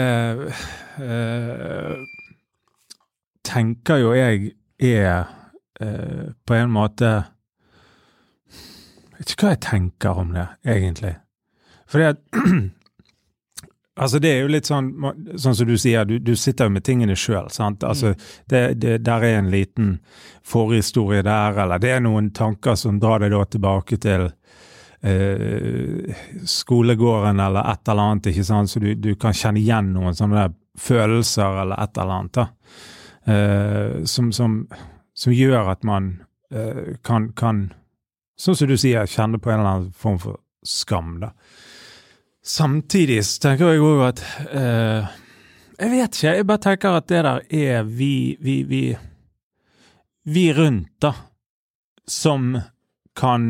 eh, 0.98 1.96
tenker 3.46 4.00
jo 4.02 4.12
jeg 4.16 4.52
er 4.82 5.28
eh, 5.80 6.30
på 6.46 6.56
en 6.58 6.72
måte 6.74 7.12
vet 9.18 9.34
ikke 9.34 9.46
hva 9.46 9.54
jeg 9.54 9.64
tenker 9.66 10.20
om 10.22 10.34
det, 10.36 10.48
egentlig. 10.66 11.14
Fordi 11.88 12.10
at 12.14 12.24
Altså 13.98 14.20
Det 14.22 14.30
er 14.30 14.44
jo 14.44 14.50
litt 14.52 14.68
sånn 14.68 14.92
sånn 15.42 15.56
som 15.58 15.66
du 15.66 15.74
sier, 15.74 16.04
du, 16.06 16.20
du 16.22 16.36
sitter 16.38 16.68
jo 16.68 16.74
med 16.76 16.84
tingene 16.86 17.16
sjøl. 17.18 17.48
Altså, 17.50 18.12
det, 18.46 18.60
det, 18.78 19.00
der 19.02 19.24
er 19.26 19.40
en 19.40 19.48
liten 19.50 19.96
forhistorie 20.46 21.24
der, 21.26 21.58
eller 21.64 21.82
det 21.82 21.90
er 21.96 22.04
noen 22.04 22.28
tanker 22.30 22.78
som 22.78 23.00
drar 23.02 23.24
deg 23.24 23.34
da 23.34 23.40
tilbake 23.50 23.98
til 23.98 24.28
eh, 25.02 26.14
skolegården 26.46 27.42
eller 27.42 27.72
et 27.72 27.90
eller 27.90 28.12
annet, 28.12 28.30
ikke 28.30 28.46
sant? 28.46 28.70
så 28.70 28.82
du, 28.82 28.92
du 28.94 29.16
kan 29.18 29.34
kjenne 29.34 29.58
igjen 29.58 29.90
noen 29.96 30.14
sånne 30.14 30.46
følelser 30.78 31.62
eller 31.64 31.82
et 31.82 31.98
eller 31.98 32.16
annet. 32.20 32.38
da. 32.38 32.46
Eh, 33.34 34.04
som, 34.04 34.32
som, 34.32 34.60
som 35.14 35.34
gjør 35.34 35.74
at 35.74 35.82
man 35.84 36.12
eh, 36.54 36.94
kan, 37.02 37.32
kan, 37.36 37.72
sånn 38.38 38.56
som 38.56 38.68
du 38.70 38.76
sier, 38.78 39.06
kjenne 39.10 39.40
på 39.42 39.50
en 39.50 39.58
eller 39.60 39.70
annen 39.72 39.92
form 39.92 40.18
for 40.22 40.38
skam. 40.64 41.16
da. 41.22 41.32
Samtidig 42.44 43.20
så 43.26 43.40
tenker 43.48 43.72
jeg 43.74 43.82
òg 43.84 44.02
at 44.08 44.20
eh, 44.54 45.08
Jeg 45.78 45.90
vet 45.92 46.16
ikke, 46.16 46.34
jeg 46.38 46.46
bare 46.48 46.62
tenker 46.64 46.96
at 46.96 47.08
det 47.10 47.22
der 47.26 47.40
er 47.50 47.82
vi, 47.84 48.36
vi, 48.40 48.54
vi, 48.66 48.82
vi 50.24 50.44
rundt, 50.56 50.90
da, 51.02 51.12
som 52.08 52.54
kan 53.18 53.48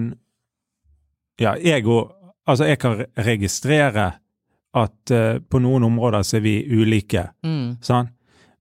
Ja, 1.41 1.55
jeg 1.63 1.87
òg 1.87 2.15
Altså, 2.49 2.65
jeg 2.65 2.79
kan 2.81 3.03
registrere 3.21 4.07
at 4.79 5.11
uh, 5.13 5.37
på 5.51 5.59
noen 5.61 5.85
områder 5.85 6.23
så 6.25 6.39
er 6.39 6.41
vi 6.47 6.55
ulike, 6.65 7.27
Mm. 7.45 7.77
sant? 7.85 8.09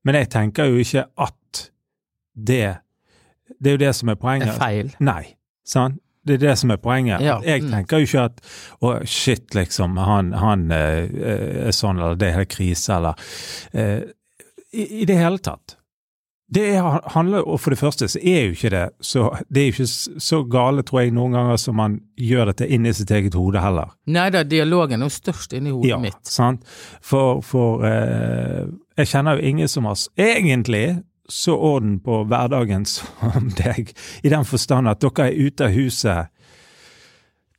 Men 0.03 0.15
jeg 0.15 0.29
tenker 0.34 0.65
jo 0.67 0.75
ikke 0.84 1.05
at 1.17 1.62
det 2.36 2.77
Det 3.60 3.69
er 3.72 3.77
jo 3.77 3.81
det 3.86 3.93
som 3.96 4.10
er 4.12 4.15
poenget. 4.19 4.48
Det 4.48 4.55
er 4.55 4.60
feil. 4.60 4.91
Nei, 5.00 5.36
sant? 5.65 6.01
Det 6.27 6.38
er 6.38 6.43
det 6.43 6.57
som 6.60 6.74
er 6.75 6.81
poenget. 6.84 7.24
Ja, 7.25 7.39
Jeg 7.46 7.63
mm. 7.63 7.72
tenker 7.72 8.03
jo 8.03 8.10
ikke 8.10 8.27
at 8.27 8.41
å, 8.84 8.93
shit, 9.07 9.48
liksom, 9.55 9.98
han, 10.01 10.34
han 10.38 10.67
eh, 10.75 11.10
er 11.67 11.75
sånn, 11.75 12.00
eller 12.01 12.19
det 12.19 12.34
er 12.36 12.48
krise, 12.51 13.00
eller 13.00 13.27
eh, 13.74 14.07
i, 14.74 14.88
I 15.01 15.10
det 15.10 15.17
hele 15.17 15.39
tatt. 15.41 15.77
Det 16.48 16.62
er, 16.77 16.86
handler, 17.12 17.43
og 17.43 17.60
For 17.60 17.75
det 17.75 17.79
første 17.79 18.07
så 18.07 18.19
er 18.24 18.46
jo 18.46 18.53
ikke 18.55 18.69
det 18.72 18.84
så 19.03 19.25
Det 19.51 19.62
er 19.62 19.65
jo 19.65 19.74
ikke 19.74 20.19
så 20.24 20.38
gale, 20.48 20.84
tror 20.88 21.01
jeg, 21.01 21.12
noen 21.15 21.36
ganger 21.36 21.60
som 21.60 21.75
man 21.75 21.98
gjør 22.15 22.53
dette 22.53 22.69
inni 22.72 22.93
sitt 22.96 23.12
eget 23.12 23.36
hode 23.36 23.60
heller. 23.60 23.91
Nei 24.07 24.29
da, 24.31 24.46
dialogen 24.48 25.01
er 25.03 25.10
jo 25.10 25.17
størst 25.17 25.57
inni 25.57 25.74
hodet 25.75 25.91
Ja, 25.91 26.00
mitt. 26.00 26.22
sant? 26.24 26.63
For, 27.03 27.41
for 27.43 27.84
eh, 27.88 28.63
jeg 28.98 29.12
kjenner 29.12 29.38
jo 29.38 29.51
ingen 29.51 29.67
som 29.72 29.89
har 29.89 30.00
egentlig 30.15 30.86
så 31.29 31.55
orden 31.55 32.00
på 32.03 32.24
hverdagen 32.29 32.86
som 32.88 33.51
deg, 33.62 33.93
i 34.24 34.31
den 34.34 34.48
forstand 34.48 34.89
at 34.89 35.03
dere 35.03 35.29
er 35.29 35.48
ute 35.48 35.67
av 35.67 35.75
huset 35.75 36.34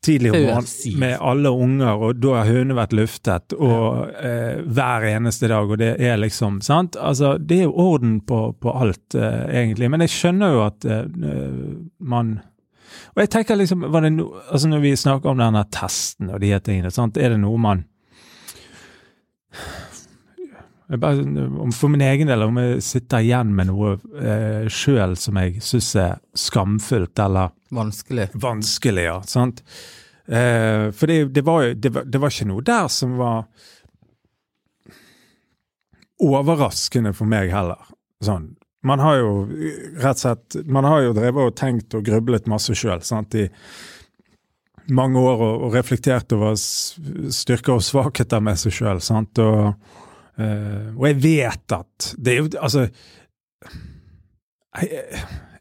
tidlig 0.05 0.33
om 0.33 0.43
morgenen 0.43 0.99
med 1.01 1.17
alle 1.21 1.51
unger, 1.51 2.03
og 2.03 2.21
da 2.23 2.35
har 2.39 2.51
hønene 2.53 2.77
vært 2.79 2.95
luftet, 2.97 3.55
og 3.59 4.13
eh, 4.23 4.61
hver 4.63 5.07
eneste 5.11 5.51
dag, 5.51 5.69
og 5.69 5.81
det 5.81 5.95
er 5.99 6.21
liksom 6.21 6.61
Sant? 6.65 6.97
Altså, 6.97 7.37
det 7.39 7.61
er 7.61 7.67
jo 7.67 7.75
orden 7.83 8.19
på, 8.27 8.41
på 8.61 8.73
alt, 8.73 9.15
eh, 9.19 9.45
egentlig. 9.61 9.91
Men 9.91 10.05
jeg 10.05 10.15
skjønner 10.15 10.55
jo 10.55 10.63
at 10.67 10.87
eh, 10.89 11.05
man 11.99 12.39
Og 13.15 13.21
jeg 13.21 13.31
tenker 13.31 13.59
liksom, 13.59 13.85
no, 13.85 14.25
altså 14.51 14.69
Når 14.69 14.81
vi 14.81 14.97
snakker 14.97 15.31
om 15.31 15.39
denne 15.39 15.65
testen 15.71 16.31
og 16.31 16.41
de 16.41 16.55
tingene, 16.65 16.91
sant? 16.95 17.19
er 17.19 17.35
det 17.35 17.43
noe 17.43 17.59
man 17.61 17.85
For 20.89 21.89
min 21.93 22.01
egen 22.01 22.31
del, 22.31 22.43
om 22.47 22.57
jeg 22.63 22.83
sitter 22.87 23.21
igjen 23.27 23.51
med 23.55 23.69
noe 23.69 23.91
eh, 24.17 24.69
sjøl 24.73 25.17
som 25.21 25.37
jeg 25.37 25.59
syns 25.61 25.91
er 26.01 26.15
skamfullt 26.33 27.21
eller 27.21 27.51
Vanskelig. 27.77 28.31
vanskelig, 28.41 29.05
ja. 29.05 29.19
Sant? 29.29 29.61
Eh, 30.29 30.89
for 30.97 31.07
det, 31.13 31.19
det, 31.37 31.43
var 31.45 31.75
det, 31.77 31.93
var- 31.93 32.07
det 32.09 32.23
var 32.23 32.33
ikke 32.33 32.49
noe 32.49 32.65
der 32.65 32.89
som 32.93 33.19
var 33.21 33.45
overraskende 36.25 37.13
for 37.15 37.29
meg 37.31 37.53
heller. 37.53 37.85
Sånn. 38.25 38.55
Man 38.87 38.99
har 39.03 39.19
jo 39.21 39.31
rett 39.99 40.17
og 40.17 40.21
slett 40.23 40.57
Man 40.71 40.87
har 40.87 41.03
jo 41.05 41.13
drevet 41.17 41.49
og 41.51 41.55
tenkt 41.59 41.95
og 41.99 42.05
grublet 42.07 42.47
masse 42.51 42.75
sjøl 42.79 43.03
i 43.35 43.49
mange 44.95 45.21
år 45.21 45.43
og, 45.45 45.65
og 45.67 45.75
reflektert 45.77 46.33
over 46.33 46.55
styrker 46.57 47.75
og 47.77 47.83
svakheter 47.85 48.41
med 48.41 48.57
seg 48.59 48.73
sjøl. 48.73 49.03
Og, 49.45 49.75
eh, 50.39 50.89
og 50.97 51.07
jeg 51.09 51.23
vet 51.23 51.77
at 51.77 52.11
Det 52.17 52.33
er 52.33 52.43
jo 52.43 52.51
Altså 52.59 52.89
jeg, 54.79 55.07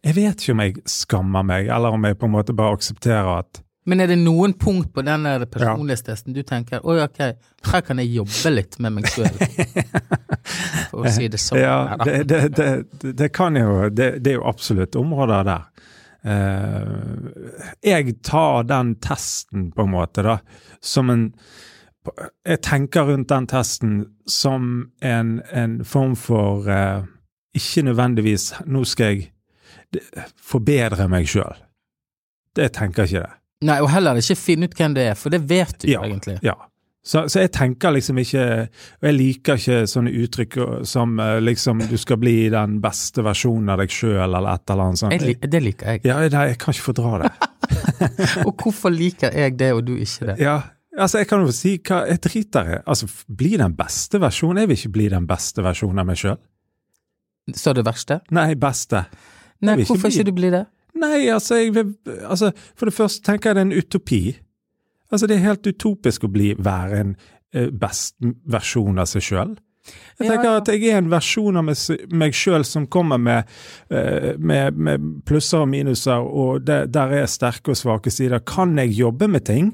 jeg 0.04 0.16
vet 0.16 0.44
ikke 0.44 0.54
om 0.54 0.62
jeg 0.62 0.76
skammer 0.86 1.46
meg, 1.48 1.72
eller 1.74 1.96
om 1.96 2.06
jeg 2.06 2.18
på 2.20 2.28
en 2.28 2.36
måte 2.36 2.56
bare 2.56 2.78
aksepterer 2.78 3.32
at 3.40 3.62
Men 3.88 4.04
er 4.04 4.12
det 4.12 4.20
noen 4.20 4.54
punkt 4.60 4.92
på 4.94 5.04
den 5.08 5.26
personlighetstesten 5.50 6.36
du 6.36 6.44
tenker 6.46 6.86
oi, 6.86 7.00
ok, 7.04 7.22
her 7.72 7.86
kan 7.88 8.04
jeg 8.04 8.14
jobbe 8.20 8.54
litt 8.54 8.78
med 8.84 8.98
meg 9.00 9.10
sjøl? 9.10 9.32
For 10.92 11.04
å 11.04 11.12
si 11.12 11.28
det 11.32 11.40
sånn. 11.42 11.60
Ja, 11.60 11.98
det, 12.04 12.22
det, 12.30 12.42
det, 12.56 13.14
det 13.20 13.30
kan 13.36 13.58
jo 13.60 13.90
det, 13.92 14.18
det 14.24 14.34
er 14.34 14.38
jo 14.40 14.46
absolutt 14.48 14.96
områder 15.00 15.48
der. 15.48 15.66
Uh, 16.28 17.28
jeg 17.84 18.18
tar 18.26 18.68
den 18.68 18.96
testen, 19.04 19.70
på 19.76 19.86
en 19.86 19.94
måte, 19.94 20.24
da, 20.26 20.38
som 20.84 21.12
en 21.14 21.30
Jeg 22.48 22.62
tenker 22.66 23.08
rundt 23.10 23.30
den 23.30 23.48
testen 23.48 23.98
som 24.30 24.92
en, 25.02 25.42
en 25.52 25.80
form 25.86 26.16
for 26.20 26.70
eh, 26.72 27.04
Ikke 27.58 27.84
nødvendigvis 27.88 28.54
Nå 28.66 28.84
skal 28.86 29.14
jeg 29.14 29.32
forbedre 30.44 31.08
meg 31.08 31.30
sjøl. 31.32 31.56
Det 32.58 32.74
tenker 32.76 33.08
ikke 33.08 33.22
det. 33.24 33.36
Nei, 33.68 33.78
og 33.82 33.88
heller 33.90 34.20
ikke 34.20 34.36
finne 34.38 34.68
ut 34.68 34.76
hvem 34.78 34.98
det 34.98 35.06
er, 35.14 35.16
for 35.18 35.34
det 35.34 35.40
vet 35.50 35.78
du 35.82 35.88
Ja, 35.90 36.02
egentlig. 36.06 36.38
Ja. 36.46 36.58
Så, 37.08 37.24
så 37.32 37.46
jeg 37.46 37.54
tenker 37.56 37.94
liksom 37.96 38.18
ikke 38.20 38.44
Og 38.68 39.06
jeg 39.08 39.16
liker 39.16 39.62
ikke 39.62 39.78
sånne 39.88 40.12
uttrykk 40.26 40.58
som 40.88 41.16
eh, 41.24 41.38
liksom 41.40 41.86
du 41.88 41.96
skal 42.00 42.20
bli 42.20 42.36
den 42.52 42.82
beste 42.84 43.24
versjonen 43.24 43.72
av 43.72 43.80
deg 43.82 43.94
sjøl, 43.94 44.26
eller 44.26 44.50
et 44.52 44.74
eller 44.74 44.90
annet 44.90 45.02
sånt. 45.02 45.16
Jeg, 45.16 45.40
det 45.48 45.62
liker 45.64 45.94
jeg. 45.94 46.04
Ja, 46.10 46.20
nei, 46.34 46.48
jeg 46.52 46.60
kan 46.62 46.76
ikke 46.76 46.90
fordra 46.90 47.22
det. 47.24 47.32
Og 48.48 48.52
hvorfor 48.60 48.92
liker 48.92 49.32
jeg 49.32 49.56
det, 49.60 49.72
og 49.76 49.86
du 49.88 49.96
ikke 49.96 50.34
det? 50.34 50.36
Ja, 50.44 50.60
altså 50.98 51.22
Jeg 51.22 51.28
kan 51.30 51.46
jo 51.46 51.54
si 51.56 51.78
hva 51.78 52.04
jeg 52.10 52.22
driter 52.26 52.72
i. 52.72 52.80
Altså, 52.86 53.08
bli 53.38 53.56
den 53.58 53.76
beste 53.78 54.22
versjonen. 54.22 54.64
Jeg 54.64 54.72
vil 54.72 54.80
ikke 54.82 54.96
bli 54.98 55.10
den 55.14 55.28
beste 55.30 55.66
versjonen 55.66 56.04
av 56.04 56.10
meg 56.10 56.20
sjøl. 56.22 56.40
Så 57.56 57.74
det 57.74 57.86
verste? 57.88 58.20
Nei, 58.36 58.56
beste. 58.60 59.06
Nei, 59.62 59.78
ikke 59.78 59.94
hvorfor 59.94 60.10
bli- 60.10 60.18
ikke 60.20 60.28
du 60.28 60.36
blir 60.36 60.52
det? 60.52 60.66
Nei, 60.98 61.28
altså, 61.30 61.56
jeg 61.56 61.76
vil, 61.76 61.94
altså 62.26 62.52
For 62.76 62.90
det 62.90 62.94
første 62.94 63.24
tenker 63.24 63.50
jeg 63.50 63.56
det 63.56 63.62
er 63.62 63.70
en 63.70 63.78
utopi. 63.86 64.22
Altså, 65.12 65.28
det 65.28 65.38
er 65.38 65.48
helt 65.48 65.68
utopisk 65.68 66.26
å 66.28 66.32
bli 66.32 66.54
være 66.58 67.00
en 67.00 67.16
eh, 67.54 67.70
best 67.72 68.18
versjon 68.46 69.00
av 69.00 69.08
seg 69.08 69.24
sjøl. 69.24 69.56
Jeg 70.20 70.28
tenker 70.28 70.50
ja. 70.50 70.56
at 70.60 70.68
jeg 70.68 70.90
er 70.90 70.98
en 71.00 71.12
versjon 71.12 71.60
av 71.60 71.64
meg, 71.64 72.36
sjøl 72.36 72.66
som 72.68 72.88
kommer 72.92 73.22
med, 73.22 73.48
eh, 73.90 74.34
med, 74.38 74.76
med 74.76 75.06
plusser 75.26 75.64
og 75.64 75.70
minuser, 75.72 76.20
og 76.20 76.66
det, 76.68 76.90
der 76.92 77.14
er 77.22 77.30
sterke 77.32 77.72
og 77.72 77.80
svake 77.80 78.12
sider. 78.12 78.44
Kan 78.44 78.76
jeg 78.82 78.98
jobbe 78.98 79.30
med 79.32 79.46
ting? 79.48 79.72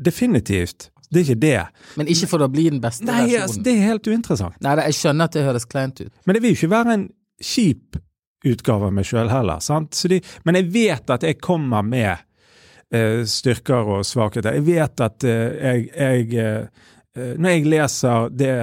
Definitivt. 0.00 0.90
Det 1.10 1.20
er 1.20 1.24
ikke 1.26 1.40
det. 1.42 1.62
Men 1.98 2.10
ikke 2.12 2.28
for 2.30 2.44
å 2.44 2.48
bli 2.50 2.68
den 2.70 2.78
beste 2.82 3.04
Nei, 3.08 3.24
altså, 3.24 3.40
versjonen. 3.40 3.64
det 3.66 3.72
er 3.72 3.88
helt 3.88 4.06
uinteressant. 4.06 4.60
Nei, 4.62 4.76
jeg 4.86 4.98
skjønner 5.00 5.26
at 5.26 5.34
det 5.34 5.42
høres 5.48 5.66
kleint 5.66 6.00
ut. 6.00 6.12
Men 6.24 6.36
det 6.36 6.42
vil 6.44 6.54
jo 6.54 6.58
ikke 6.60 6.72
være 6.76 6.94
en 6.94 7.06
kjip 7.42 7.98
utgave 8.46 8.88
av 8.88 8.94
meg 8.96 9.08
sjøl 9.08 9.30
heller. 9.32 9.62
sant? 9.64 9.96
Så 9.98 10.10
de, 10.12 10.20
men 10.46 10.60
jeg 10.60 10.70
vet 10.72 11.12
at 11.12 11.26
jeg 11.26 11.40
kommer 11.42 11.82
med 11.84 12.12
uh, 12.94 13.22
styrker 13.26 13.90
og 13.96 14.06
svakheter. 14.06 14.60
Jeg 14.60 14.66
vet 14.70 15.04
at 15.04 15.26
uh, 15.26 15.32
jeg, 15.58 15.90
jeg 15.96 16.30
eh, 16.38 17.34
Når 17.36 17.50
jeg 17.50 17.66
leser 17.66 18.28
det 18.30 18.54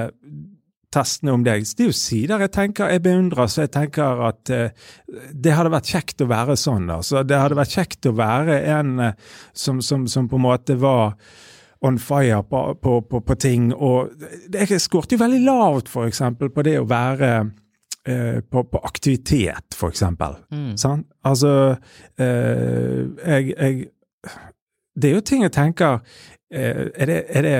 testene 0.98 1.34
om 1.38 1.44
deg, 1.46 1.63
det 1.77 1.86
er 1.86 1.92
jo 1.92 1.96
sider 2.01 2.42
jeg 2.48 2.51
tenker 2.58 2.89
jeg 2.96 3.04
beundrer, 3.06 3.48
så 3.54 3.63
jeg 3.68 3.74
tenker 3.77 4.24
at 4.32 4.50
eh, 4.54 4.88
det 5.34 5.54
hadde 5.54 5.72
vært 5.77 5.92
kjekt 5.94 6.24
å 6.25 6.30
være 6.34 6.58
sånn. 6.58 6.89
altså. 6.98 7.22
Det 7.24 7.38
hadde 7.38 7.60
vært 7.62 7.75
kjekt 7.77 8.10
å 8.10 8.16
være 8.18 8.58
en 8.77 8.98
eh, 9.12 9.13
som, 9.54 9.80
som, 9.86 10.08
som 10.10 10.27
på 10.32 10.39
en 10.42 10.48
måte 10.50 10.75
var 10.82 11.13
on 11.86 12.00
fire 12.01 12.39
på, 12.50 12.60
på, 12.82 12.96
på, 13.06 13.20
på 13.22 13.36
ting. 13.38 13.68
Og 13.75 14.10
det- 14.50 14.63
jeg 14.72 14.82
skåret 14.82 15.12
jo 15.13 15.20
veldig 15.22 15.44
lavt, 15.46 15.89
for 15.94 16.10
eksempel, 16.10 16.50
på 16.50 16.63
det 16.66 16.74
å 16.82 16.88
være 16.89 17.30
eh, 18.10 18.39
på, 18.42 18.63
på 18.72 18.82
aktivitet, 18.88 19.77
for 19.77 19.94
eksempel. 19.94 20.39
Mm. 20.50 20.72
Sant? 20.82 21.06
Altså, 21.24 21.51
eh, 22.18 23.06
jeg, 23.27 23.54
jeg 23.54 23.89
Det 24.98 25.12
er 25.12 25.13
jo 25.20 25.22
ting 25.22 25.44
jeg 25.46 25.54
tenker 25.54 26.00
eh, 26.50 26.88
Er 26.98 27.06
det, 27.12 27.20
er 27.30 27.42
det 27.46 27.58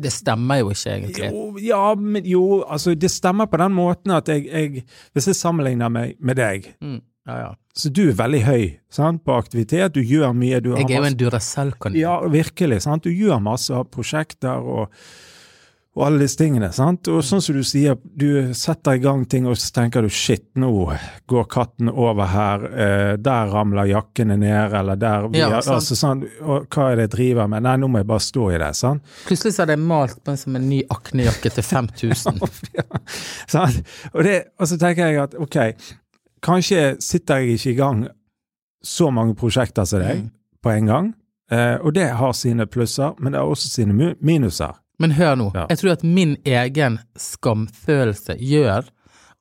Det 0.00 0.12
stemmer 0.14 0.60
jo 0.60 0.68
ikke, 0.70 0.92
egentlig. 0.94 1.30
jo, 1.32 1.58
ja, 1.58 1.94
men 1.98 2.24
jo, 2.24 2.62
altså 2.62 2.94
det 2.94 3.10
stemmer 3.10 3.46
på 3.50 3.58
den 3.58 3.72
måten 3.74 4.12
at 4.14 4.28
jeg, 4.30 4.44
jeg 4.46 4.84
Hvis 5.12 5.26
jeg 5.26 5.34
sammenligner 5.34 5.88
meg 5.90 6.14
med 6.20 6.36
deg, 6.38 6.74
Mm. 6.80 7.00
Ja, 7.28 7.34
ja. 7.42 7.48
så 7.76 7.90
du 7.92 8.08
er 8.08 8.14
veldig 8.16 8.38
høy 8.46 8.62
sant, 8.90 9.20
på 9.24 9.34
aktivitet, 9.36 9.92
du 9.92 10.00
gjør 10.00 10.32
mye. 10.32 10.60
Du 10.64 10.70
har 10.72 10.78
Jeg 10.80 10.94
er 10.96 11.02
jo 11.02 11.08
en 11.10 11.16
Duracell-kanin. 11.20 11.98
Ja, 12.00 12.14
virkelig. 12.24 12.78
sant? 12.86 13.04
Du 13.04 13.10
gjør 13.10 13.42
masse 13.42 13.74
prosjekter 13.92 14.62
og, 14.64 14.88
og 15.98 16.04
alle 16.06 16.20
disse 16.22 16.38
tingene. 16.38 16.68
sant? 16.72 17.08
Og 17.10 17.24
sånn 17.26 17.40
som 17.42 17.56
du 17.58 17.64
sier, 17.66 17.96
du 18.16 18.52
setter 18.54 18.94
i 18.94 19.00
gang 19.02 19.24
ting, 19.26 19.46
og 19.50 19.56
så 19.58 19.72
tenker 19.74 20.06
du 20.06 20.08
shit, 20.08 20.44
nå 20.54 20.70
går 21.28 21.44
katten 21.50 21.90
over 21.90 22.28
her, 22.30 22.64
eh, 22.70 23.16
der 23.18 23.50
ramler 23.50 23.88
jakkene 23.90 24.36
ned, 24.38 24.72
eller 24.78 24.96
der 24.96 25.26
vi, 25.28 25.38
Ja, 25.42 25.48
er, 25.48 25.60
altså, 25.74 25.96
sånn, 25.98 26.22
og 26.46 26.68
Hva 26.70 26.92
er 26.92 26.96
det 27.02 27.08
jeg 27.08 27.14
driver 27.16 27.48
med? 27.50 27.62
Nei, 27.66 27.76
nå 27.82 27.88
må 27.90 27.98
jeg 27.98 28.06
bare 28.06 28.24
stå 28.24 28.46
i 28.54 28.58
det. 28.62 28.70
sant? 28.78 29.02
Plutselig 29.26 29.54
så 29.56 29.62
hadde 29.66 29.74
jeg 29.76 29.84
malt 29.90 30.22
på 30.24 30.36
som 30.38 30.56
en 30.56 30.68
ny 30.70 30.82
aknejakke 30.88 31.50
til 31.58 31.66
5000. 31.66 32.40
sant? 33.56 33.82
Og, 34.14 34.22
det, 34.24 34.36
og 34.58 34.68
så 34.70 34.78
tenker 34.80 35.10
jeg 35.10 35.22
at 35.26 35.34
ok, 35.34 35.58
kanskje 36.44 36.96
sitter 37.02 37.42
jeg 37.42 37.58
ikke 37.58 37.70
i 37.74 37.78
gang 37.78 38.04
så 38.84 39.10
mange 39.10 39.34
prosjekter 39.34 39.84
som 39.88 40.00
deg 40.04 40.20
Mm. 40.22 40.30
på 40.62 40.70
en 40.70 40.86
gang, 40.86 41.14
eh, 41.50 41.76
og 41.82 41.94
det 41.94 42.08
har 42.18 42.32
sine 42.32 42.66
plusser, 42.66 43.14
men 43.18 43.32
det 43.32 43.40
har 43.40 43.48
også 43.50 43.68
sine 43.68 44.14
minuser. 44.20 44.74
Men 44.98 45.12
hør 45.14 45.36
nå, 45.36 45.50
Ja. 45.54 45.66
jeg 45.70 45.78
tror 45.78 45.92
at 45.92 46.02
min 46.04 46.36
egen 46.44 46.98
skamfølelse 47.16 48.34
gjør 48.40 48.88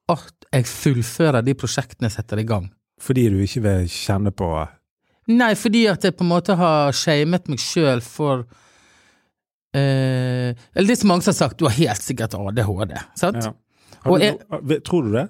at 0.10 0.34
jeg 0.54 0.64
fullfører 0.70 1.44
de 1.44 1.54
prosjektene 1.58 2.08
jeg 2.08 2.12
setter 2.12 2.40
i 2.40 2.44
gang. 2.48 2.70
Fordi 3.02 3.30
du 3.30 3.40
ikke 3.44 3.62
vil 3.62 3.88
kjenne 3.88 4.32
på 4.32 4.68
Nei, 5.28 5.54
fordi 5.60 5.88
at 5.92 6.02
jeg 6.04 6.16
på 6.16 6.24
en 6.24 6.30
måte 6.30 6.56
har 6.56 6.92
shamet 6.96 7.50
meg 7.52 7.60
sjøl 7.60 8.00
for 8.02 8.46
eh, 9.76 10.54
Eller 10.76 10.88
det 10.88 10.96
er 10.96 11.02
så 11.02 11.08
mange 11.10 11.26
som 11.26 11.34
har 11.34 11.40
sagt 11.42 11.58
du 11.60 11.66
har 11.68 11.76
helt 11.76 12.02
sikkert 12.06 12.34
ADHD, 12.38 12.94
sant? 13.20 13.44
ja. 13.44 13.54
Du, 14.06 14.16
jeg- 14.22 14.84
Tror 14.86 15.04
du 15.04 15.12
det? 15.12 15.30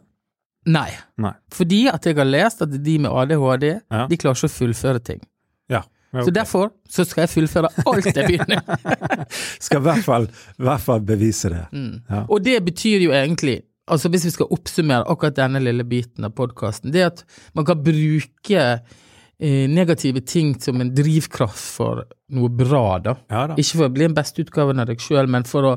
Nei. 0.68 0.92
Nei. 1.18 1.32
Fordi 1.50 1.88
at 1.90 2.04
jeg 2.06 2.16
har 2.18 2.26
lest 2.26 2.62
at 2.62 2.70
de 2.84 2.98
med 3.00 3.10
ADHD, 3.12 3.82
Ja. 3.90 4.06
de 4.08 4.18
klarer 4.18 4.36
ikke 4.36 4.50
å 4.52 4.58
fullføre 4.60 5.00
ting. 5.04 5.22
Ja. 5.70 5.82
Ja, 6.16 6.24
Så 6.24 6.32
derfor 6.32 6.70
så 6.90 7.04
skal 7.06 7.26
jeg 7.26 7.34
fullføre 7.34 7.70
alt 7.86 8.06
jeg 8.08 8.28
begynner. 8.30 8.62
Skal 9.66 9.82
i 9.82 9.86
hvert 9.90 10.06
fall, 10.06 10.28
i 10.56 10.64
hvert 10.64 10.84
fall 10.84 11.02
bevise 11.04 11.52
det. 11.52 11.66
Mm. 11.76 11.98
Ja. 12.08 12.22
Og 12.32 12.44
det 12.46 12.62
betyr 12.64 13.04
jo 13.04 13.12
egentlig, 13.12 13.58
altså 13.92 14.10
hvis 14.14 14.26
vi 14.30 14.32
skal 14.38 14.54
oppsummere 14.56 15.04
akkurat 15.12 15.36
denne 15.36 15.60
lille 15.64 15.84
biten 15.88 16.28
av 16.28 16.32
podkasten, 16.38 16.94
det 16.96 17.04
at 17.10 17.26
man 17.60 17.68
kan 17.68 17.84
bruke 17.84 18.64
eh, 18.64 19.68
negative 19.70 20.24
ting 20.24 20.56
som 20.64 20.80
en 20.82 20.94
drivkraft 20.96 21.60
for 21.76 22.06
noe 22.40 22.50
bra, 22.56 22.86
da. 23.04 23.18
Ja 23.28 23.44
da. 23.52 23.60
Ikke 23.60 23.82
for 23.82 23.90
å 23.90 23.96
bli 24.00 24.08
en 24.08 24.16
beste 24.18 24.48
utgaven 24.48 24.80
av 24.80 24.88
deg 24.88 25.04
sjøl, 25.04 25.28
men 25.28 25.44
for 25.50 25.74
å 25.74 25.76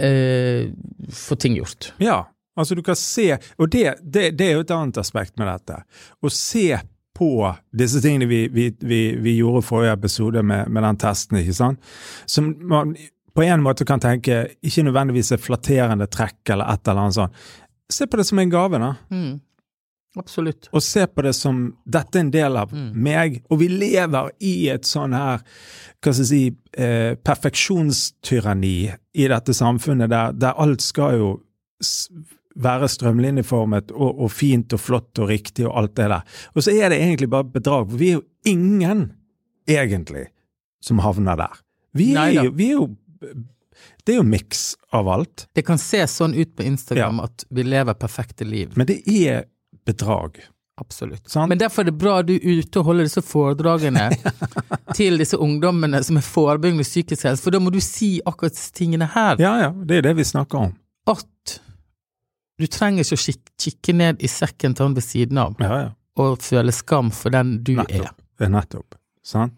eh, 0.00 0.72
få 1.12 1.36
ting 1.36 1.60
gjort. 1.60 1.92
Ja, 2.00 2.22
altså 2.56 2.74
du 2.74 2.82
kan 2.86 2.96
se, 2.96 3.34
og 3.60 3.70
det, 3.76 3.98
det, 4.00 4.30
det 4.40 4.50
er 4.50 4.56
jo 4.56 4.64
et 4.64 4.76
annet 4.76 5.04
aspekt 5.04 5.36
med 5.36 5.52
dette. 5.52 5.82
Å 6.24 6.32
se 6.32 6.70
på 7.16 7.30
disse 7.76 8.02
tingene 8.04 8.28
vi, 8.30 8.42
vi, 8.52 8.68
vi, 8.84 9.00
vi 9.24 9.36
gjorde 9.38 9.64
i 9.64 9.66
forrige 9.70 9.96
episode 9.96 10.42
med, 10.44 10.68
med 10.68 10.84
den 10.84 10.98
testen, 11.00 11.40
ikke 11.40 11.56
sant? 11.56 11.80
Som 12.28 12.52
man 12.68 12.92
på 13.36 13.44
en 13.44 13.64
måte 13.64 13.84
kan 13.88 14.00
tenke 14.00 14.42
ikke 14.64 14.84
nødvendigvis 14.86 15.32
er 15.36 15.40
flatterende 15.42 16.06
trekk 16.12 16.52
eller 16.54 16.68
et 16.72 16.88
eller 16.88 17.02
annet 17.06 17.18
sånt. 17.18 17.42
Se 17.92 18.06
på 18.08 18.16
det 18.20 18.24
som 18.28 18.40
en 18.42 18.52
gave, 18.52 18.80
da. 18.82 18.94
Mm. 19.12 19.34
Absolutt. 20.16 20.70
Og 20.72 20.80
se 20.80 21.02
på 21.12 21.22
det 21.26 21.34
som 21.36 21.58
dette 21.84 22.16
er 22.16 22.24
en 22.24 22.30
del 22.32 22.56
av 22.56 22.70
Mm. 22.72 22.92
meg, 23.04 23.42
og 23.52 23.58
vi 23.60 23.68
lever 23.68 24.30
i 24.40 24.54
et 24.72 24.88
sånn 24.88 25.12
her 25.12 25.42
hva 25.44 26.12
skal 26.14 26.22
jeg 26.22 26.30
si, 26.30 26.56
eh, 26.80 27.14
perfeksjonstyranni 27.20 28.76
i 29.14 29.28
dette 29.28 29.54
samfunnet 29.54 30.10
der, 30.10 30.32
der 30.32 30.56
alt 30.56 30.80
skal 30.84 31.18
jo 31.18 31.30
være 32.62 32.88
strømlinjeformet 32.88 33.92
og, 33.94 34.22
og 34.24 34.32
fint 34.32 34.72
og 34.72 34.80
flott 34.80 35.20
og 35.20 35.28
riktig 35.30 35.66
og 35.68 35.74
alt 35.82 35.96
det 35.98 36.08
der. 36.12 36.38
Og 36.54 36.64
så 36.64 36.72
er 36.72 36.92
det 36.92 37.00
egentlig 37.02 37.28
bare 37.32 37.48
bedrag, 37.56 37.90
for 37.90 38.00
vi 38.00 38.12
er 38.14 38.18
jo 38.18 38.24
ingen, 38.48 39.10
egentlig, 39.68 40.26
som 40.84 41.02
havner 41.04 41.36
der. 41.36 41.60
Vi 41.96 42.14
er 42.16 42.32
jo, 42.36 42.50
vi 42.56 42.70
er 42.72 42.80
jo 42.80 42.88
Det 44.06 44.14
er 44.14 44.20
jo 44.20 44.26
miks 44.26 44.76
av 44.94 45.08
alt, 45.10 45.48
Det 45.52 45.64
kan 45.66 45.78
se 45.78 45.98
sånn 46.06 46.34
ut 46.36 46.52
på 46.56 46.62
Instagram 46.62 47.18
at 47.24 47.44
vi 47.50 47.64
lever 47.66 47.94
perfekte 47.98 48.44
liv. 48.44 48.72
men 48.76 48.86
det 48.86 49.02
er 49.06 49.44
bedrag. 49.84 50.38
Absolutt. 50.80 51.24
Sant? 51.30 51.48
Men 51.48 51.58
derfor 51.58 51.82
er 51.82 51.88
det 51.90 51.96
bra 51.98 52.22
du 52.22 52.34
er 52.36 52.60
ute 52.60 52.80
og 52.80 52.84
holder 52.90 53.08
disse 53.08 53.22
foredragene 53.24 54.10
til 54.98 55.16
disse 55.18 55.38
ungdommene 55.40 56.02
som 56.04 56.18
er 56.20 56.26
forebyggende 56.26 56.84
psykisk 56.84 57.24
helse, 57.24 57.42
for 57.42 57.54
da 57.54 57.60
må 57.62 57.72
du 57.72 57.80
si 57.80 58.18
akkurat 58.28 58.52
disse 58.52 58.74
tingene 58.76 59.08
her. 59.14 59.40
Ja 59.40 59.54
ja, 59.62 59.70
det 59.72 60.02
er 60.02 60.10
det 60.10 60.16
vi 60.20 60.26
snakker 60.28 60.68
om. 60.68 60.74
At 61.08 61.60
du 62.56 62.66
trenger 62.72 63.04
ikke 63.04 63.18
å 63.18 63.22
kik 63.26 63.52
kikke 63.66 63.94
ned 63.96 64.24
i 64.24 64.30
sekken 64.30 64.74
til 64.76 64.88
han 64.88 64.96
ved 64.96 65.04
siden 65.04 65.38
av 65.40 65.56
Ja 65.62 65.78
ja. 65.80 65.86
og 66.22 66.42
føle 66.44 66.72
skam 66.72 67.10
for 67.14 67.34
den 67.34 67.58
du. 67.64 67.74
Nettopp. 67.80 68.20
Det 68.36 68.46
er 68.46 68.52
nettopp. 68.52 68.98
Sant? 69.26 69.56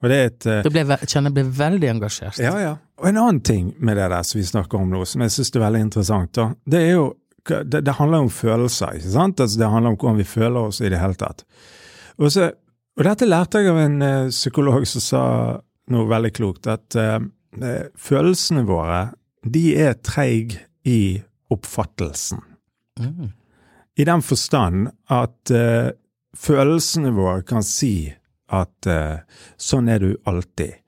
Og 0.00 0.08
det 0.08 0.16
er 0.16 0.28
et 0.30 0.46
uh... 0.48 0.60
Da 0.64 0.72
ble 0.72 0.84
jeg, 0.84 1.08
kjenner 1.12 1.28
jeg 1.28 1.36
ble 1.36 1.44
veldig 1.58 1.88
engasjert. 1.90 2.38
Ja, 2.40 2.54
ja. 2.60 2.76
Og 3.00 3.08
en 3.10 3.18
annen 3.20 3.40
ting 3.44 3.72
med 3.84 3.98
det 4.00 4.08
der 4.12 4.24
som 4.24 4.40
vi 4.40 4.46
snakker 4.48 4.80
om 4.80 4.92
nå, 4.92 5.02
som 5.08 5.24
jeg 5.24 5.34
syns 5.34 5.52
er 5.52 5.64
veldig 5.64 5.82
interessant, 5.86 6.32
da, 6.36 6.46
det 6.64 6.80
er 6.86 6.94
jo 6.94 7.06
det, 7.48 7.82
det 7.84 7.96
handler 7.96 8.26
om 8.26 8.32
følelser, 8.32 8.98
ikke 8.98 9.12
sant? 9.14 9.40
Altså, 9.40 9.60
det 9.60 9.68
handler 9.72 9.92
om 9.92 9.98
hvordan 10.00 10.20
vi 10.20 10.28
føler 10.28 10.60
oss 10.60 10.80
i 10.84 10.90
det 10.92 11.00
hele 11.00 11.16
tatt. 11.20 11.44
Og, 12.20 12.28
så, 12.32 12.50
og 13.00 13.06
dette 13.06 13.28
lærte 13.28 13.62
jeg 13.62 13.72
av 13.72 13.80
en 13.80 13.96
uh, 14.04 14.32
psykolog 14.32 14.84
som 14.88 15.04
sa 15.04 15.22
noe 15.90 16.06
veldig 16.06 16.30
klokt, 16.36 16.68
at 16.70 16.94
eh, 16.94 17.18
følelsene 17.98 18.62
våre, 18.68 19.08
de 19.42 19.72
er 19.74 19.96
treige 20.06 20.60
i 20.86 21.18
oppfattelsen. 21.50 22.42
Mm. 23.00 23.30
I 23.96 24.04
den 24.04 24.22
forstand 24.22 24.88
at 25.10 25.52
uh, 25.54 25.90
følelsene 26.36 27.12
våre 27.16 27.42
kan 27.46 27.64
si 27.66 28.10
at 28.50 28.88
uh, 28.88 29.20
sånn 29.60 29.90
er 29.90 30.02
du 30.02 30.14
alltid. 30.30 30.78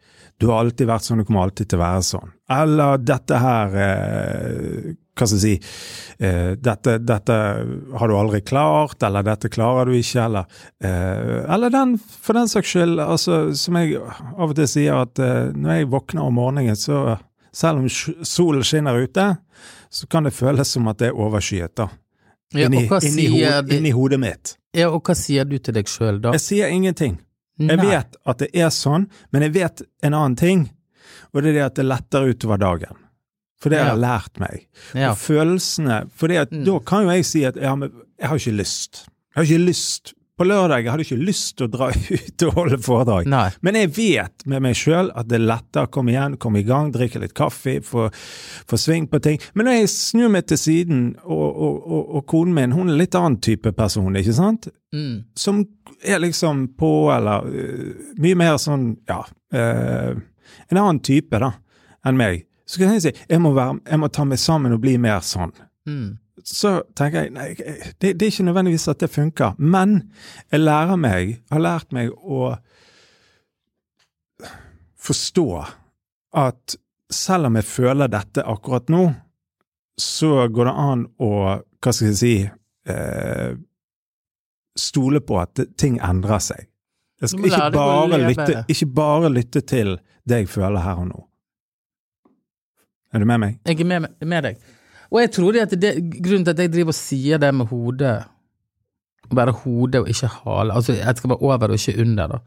Du 0.41 0.49
har 0.51 0.65
alltid 0.65 0.89
vært 0.89 1.07
sånn, 1.07 1.21
du 1.23 1.27
kommer 1.29 1.47
alltid 1.47 1.71
til 1.71 1.79
å 1.79 1.85
være 1.85 2.05
sånn. 2.07 2.33
Eller 2.51 3.03
dette 3.03 3.39
her 3.39 3.77
uh, 3.77 4.93
Hva 5.13 5.29
skal 5.29 5.37
jeg 5.37 5.43
si 5.43 5.57
dette, 6.63 6.95
dette 7.05 7.35
har 8.01 8.09
du 8.09 8.15
aldri 8.17 8.39
klart, 8.47 9.03
eller 9.05 9.27
dette 9.27 9.51
klarer 9.53 9.91
du 9.91 9.97
ikke, 9.99 10.23
eller 10.23 10.63
Eller 11.53 11.75
den, 11.75 11.97
for 11.99 12.39
den 12.39 12.49
saks 12.49 12.71
skyld, 12.73 13.03
altså, 13.03 13.43
som 13.59 13.77
jeg 13.77 13.99
av 14.01 14.47
og 14.47 14.55
til 14.57 14.71
sier, 14.71 15.03
at 15.03 15.21
når 15.53 15.83
jeg 15.83 15.91
våkner 15.93 16.25
om 16.25 16.39
morgenen, 16.41 16.79
så 16.81 17.19
selv 17.53 17.83
om 17.83 17.91
solen 18.25 18.65
skinner 18.65 19.03
ute, 19.05 19.27
så 19.93 20.09
kan 20.09 20.25
det 20.25 20.33
føles 20.35 20.71
som 20.73 20.89
at 20.89 20.99
det 21.03 21.11
er 21.13 21.19
overskyet, 21.21 21.75
da. 21.77 21.89
Ja, 22.53 22.67
inni, 22.69 22.87
hva 22.89 22.99
inni, 23.05 23.27
ho 23.33 23.77
inni 23.77 23.93
hodet 23.97 24.19
mitt. 24.21 24.57
Ja, 24.77 24.89
og 24.93 25.03
hva 25.07 25.15
sier 25.17 25.45
du 25.49 25.57
til 25.59 25.75
deg 25.77 25.89
sjøl 25.89 26.19
da? 26.25 26.33
Jeg 26.37 26.45
sier 26.45 26.73
ingenting. 26.73 27.19
Jeg 27.61 27.77
Nei. 27.79 27.87
vet 27.93 28.17
at 28.29 28.41
det 28.43 28.49
er 28.57 28.71
sånn, 28.73 29.07
men 29.33 29.45
jeg 29.47 29.53
vet 29.55 29.83
en 30.05 30.15
annen 30.17 30.37
ting, 30.41 30.67
og 31.33 31.43
det 31.45 31.53
er 31.53 31.57
det 31.59 31.65
at 31.67 31.79
det 31.81 31.85
letter 31.87 32.29
utover 32.33 32.61
dagen. 32.61 32.99
For 33.63 33.71
det 33.71 33.79
har 33.79 33.93
jeg 33.93 34.03
lært 34.03 34.41
meg. 34.43 34.65
Ja. 34.99 35.13
Og 35.13 35.19
følelsene 35.23 36.01
For 36.19 36.29
Mm. 36.29 36.65
da 36.67 36.79
kan 36.81 37.05
jo 37.05 37.11
jeg 37.15 37.25
si 37.29 37.45
at 37.47 37.57
ja, 37.57 37.75
men 37.77 37.93
jeg 38.19 38.29
har 38.29 38.37
ikke 38.41 38.57
lyst. 38.59 39.05
Jeg 39.07 39.37
har 39.37 39.45
ikke 39.45 39.67
lyst. 39.69 40.15
På 40.39 40.47
lørdag 40.49 40.81
jeg 40.81 40.93
hadde 40.93 41.05
ikke 41.05 41.25
lyst 41.29 41.59
til 41.59 41.67
å 41.67 41.73
dra 41.73 41.89
ut 42.17 42.45
og 42.47 42.55
holde 42.57 42.79
foredrag. 42.83 43.29
Nei. 43.31 43.49
Men 43.61 43.79
jeg 43.79 43.91
vet 43.99 44.47
med 44.49 44.65
meg 44.65 44.79
sjøl 44.79 45.11
at 45.13 45.29
det 45.29 45.39
er 45.39 45.45
lettere 45.45 45.89
å 45.89 45.93
komme 45.93 46.15
igjen, 46.15 46.39
komme 46.41 46.63
i 46.63 46.67
gang, 46.67 46.89
drikke 46.95 47.21
litt 47.23 47.35
kaffe, 47.37 47.79
få, 47.85 48.09
få 48.69 48.81
sving 48.81 49.09
på 49.13 49.21
ting. 49.25 49.41
Men 49.53 49.69
når 49.69 49.81
jeg 49.81 49.93
snur 49.93 50.33
meg 50.33 50.49
til 50.49 50.61
siden, 50.61 51.03
og, 51.23 51.49
og, 51.51 51.83
og, 51.83 52.15
og 52.19 52.25
konen 52.33 52.57
min, 52.57 52.77
hun 52.77 52.93
er 52.93 53.01
litt 53.03 53.19
annen 53.19 53.41
type 53.45 53.75
person, 53.77 54.17
ikke 54.17 54.37
sant? 54.37 54.73
Mm. 54.93 55.23
som 55.37 55.63
er 56.05 56.19
liksom 56.21 56.67
på, 56.77 56.89
eller 57.15 57.47
uh, 57.49 58.09
mye 58.21 58.37
mer 58.37 58.59
sånn, 58.61 58.91
ja 59.09 59.23
uh, 59.25 60.11
En 60.69 60.77
annen 60.77 60.99
type, 61.01 61.39
da, 61.41 61.49
enn 62.05 62.19
meg. 62.19 62.43
Så 62.69 62.81
kan 62.81 62.93
jeg 62.93 63.05
si 63.05 63.13
jeg 63.15 63.41
må, 63.41 63.55
være, 63.57 63.79
jeg 63.89 64.01
må 64.03 64.11
ta 64.13 64.27
meg 64.29 64.41
sammen 64.41 64.75
og 64.77 64.83
bli 64.85 64.99
mer 65.01 65.25
sånn. 65.25 65.53
Mm. 65.89 66.19
Så 66.45 66.75
tenker 66.99 67.27
jeg 67.27 67.35
nei, 67.37 67.49
det, 68.01 68.15
det 68.19 68.27
er 68.27 68.31
ikke 68.33 68.47
nødvendigvis 68.49 68.89
at 68.91 69.03
det 69.03 69.11
funker, 69.13 69.59
men 69.59 69.99
jeg 70.51 70.65
lærer 70.65 70.99
meg, 70.99 71.37
har 71.53 71.63
lært 71.63 71.93
meg 71.95 72.11
å 72.13 72.55
forstå 75.03 75.47
at 76.43 76.77
selv 77.13 77.51
om 77.51 77.59
jeg 77.61 77.69
føler 77.69 78.11
dette 78.11 78.45
akkurat 78.49 78.91
nå, 78.93 79.05
så 80.01 80.49
går 80.49 80.71
det 80.71 80.75
an 80.83 81.05
å, 81.21 81.31
hva 81.83 81.93
skal 81.93 82.09
jeg 82.11 82.19
si, 82.19 82.35
eh, 82.89 83.53
stole 84.79 85.21
på 85.21 85.39
at 85.43 85.61
ting 85.79 85.99
endrer 86.03 86.43
seg. 86.43 86.69
Jeg 87.23 87.31
skal 87.31 87.47
ikke 87.47 87.67
bare, 87.77 88.23
lytte, 88.25 88.63
ikke 88.73 88.89
bare 88.97 89.31
lytte 89.31 89.63
til 89.69 89.95
det 90.27 90.43
jeg 90.43 90.49
føler 90.51 90.83
her 90.83 91.03
og 91.05 91.11
nå. 91.13 91.21
Er 93.13 93.23
du 93.23 93.29
med 93.29 93.43
meg? 93.43 93.59
Jeg 93.69 93.85
er 93.85 93.91
med, 93.93 94.09
med 94.25 94.49
deg. 94.49 94.63
Og 95.13 95.21
jeg 95.21 95.31
tror 95.37 95.53
det 95.53 95.63
at 95.67 95.75
det, 95.81 95.91
grunnen 96.25 96.45
til 96.47 96.55
at 96.55 96.63
jeg 96.65 96.73
driver 96.73 96.95
og 96.95 96.97
sier 96.97 97.39
det 97.43 97.51
med 97.55 97.69
hodet, 97.69 98.15
bare 99.33 99.53
hodet 99.63 100.01
og 100.03 100.09
ikke 100.13 100.29
hale, 100.41 100.73
altså 100.77 100.95
jeg 100.97 101.17
skal 101.19 101.31
være 101.35 101.43
over 101.45 101.73
og 101.75 101.79
ikke 101.79 102.01
under, 102.01 102.33
da. 102.33 102.39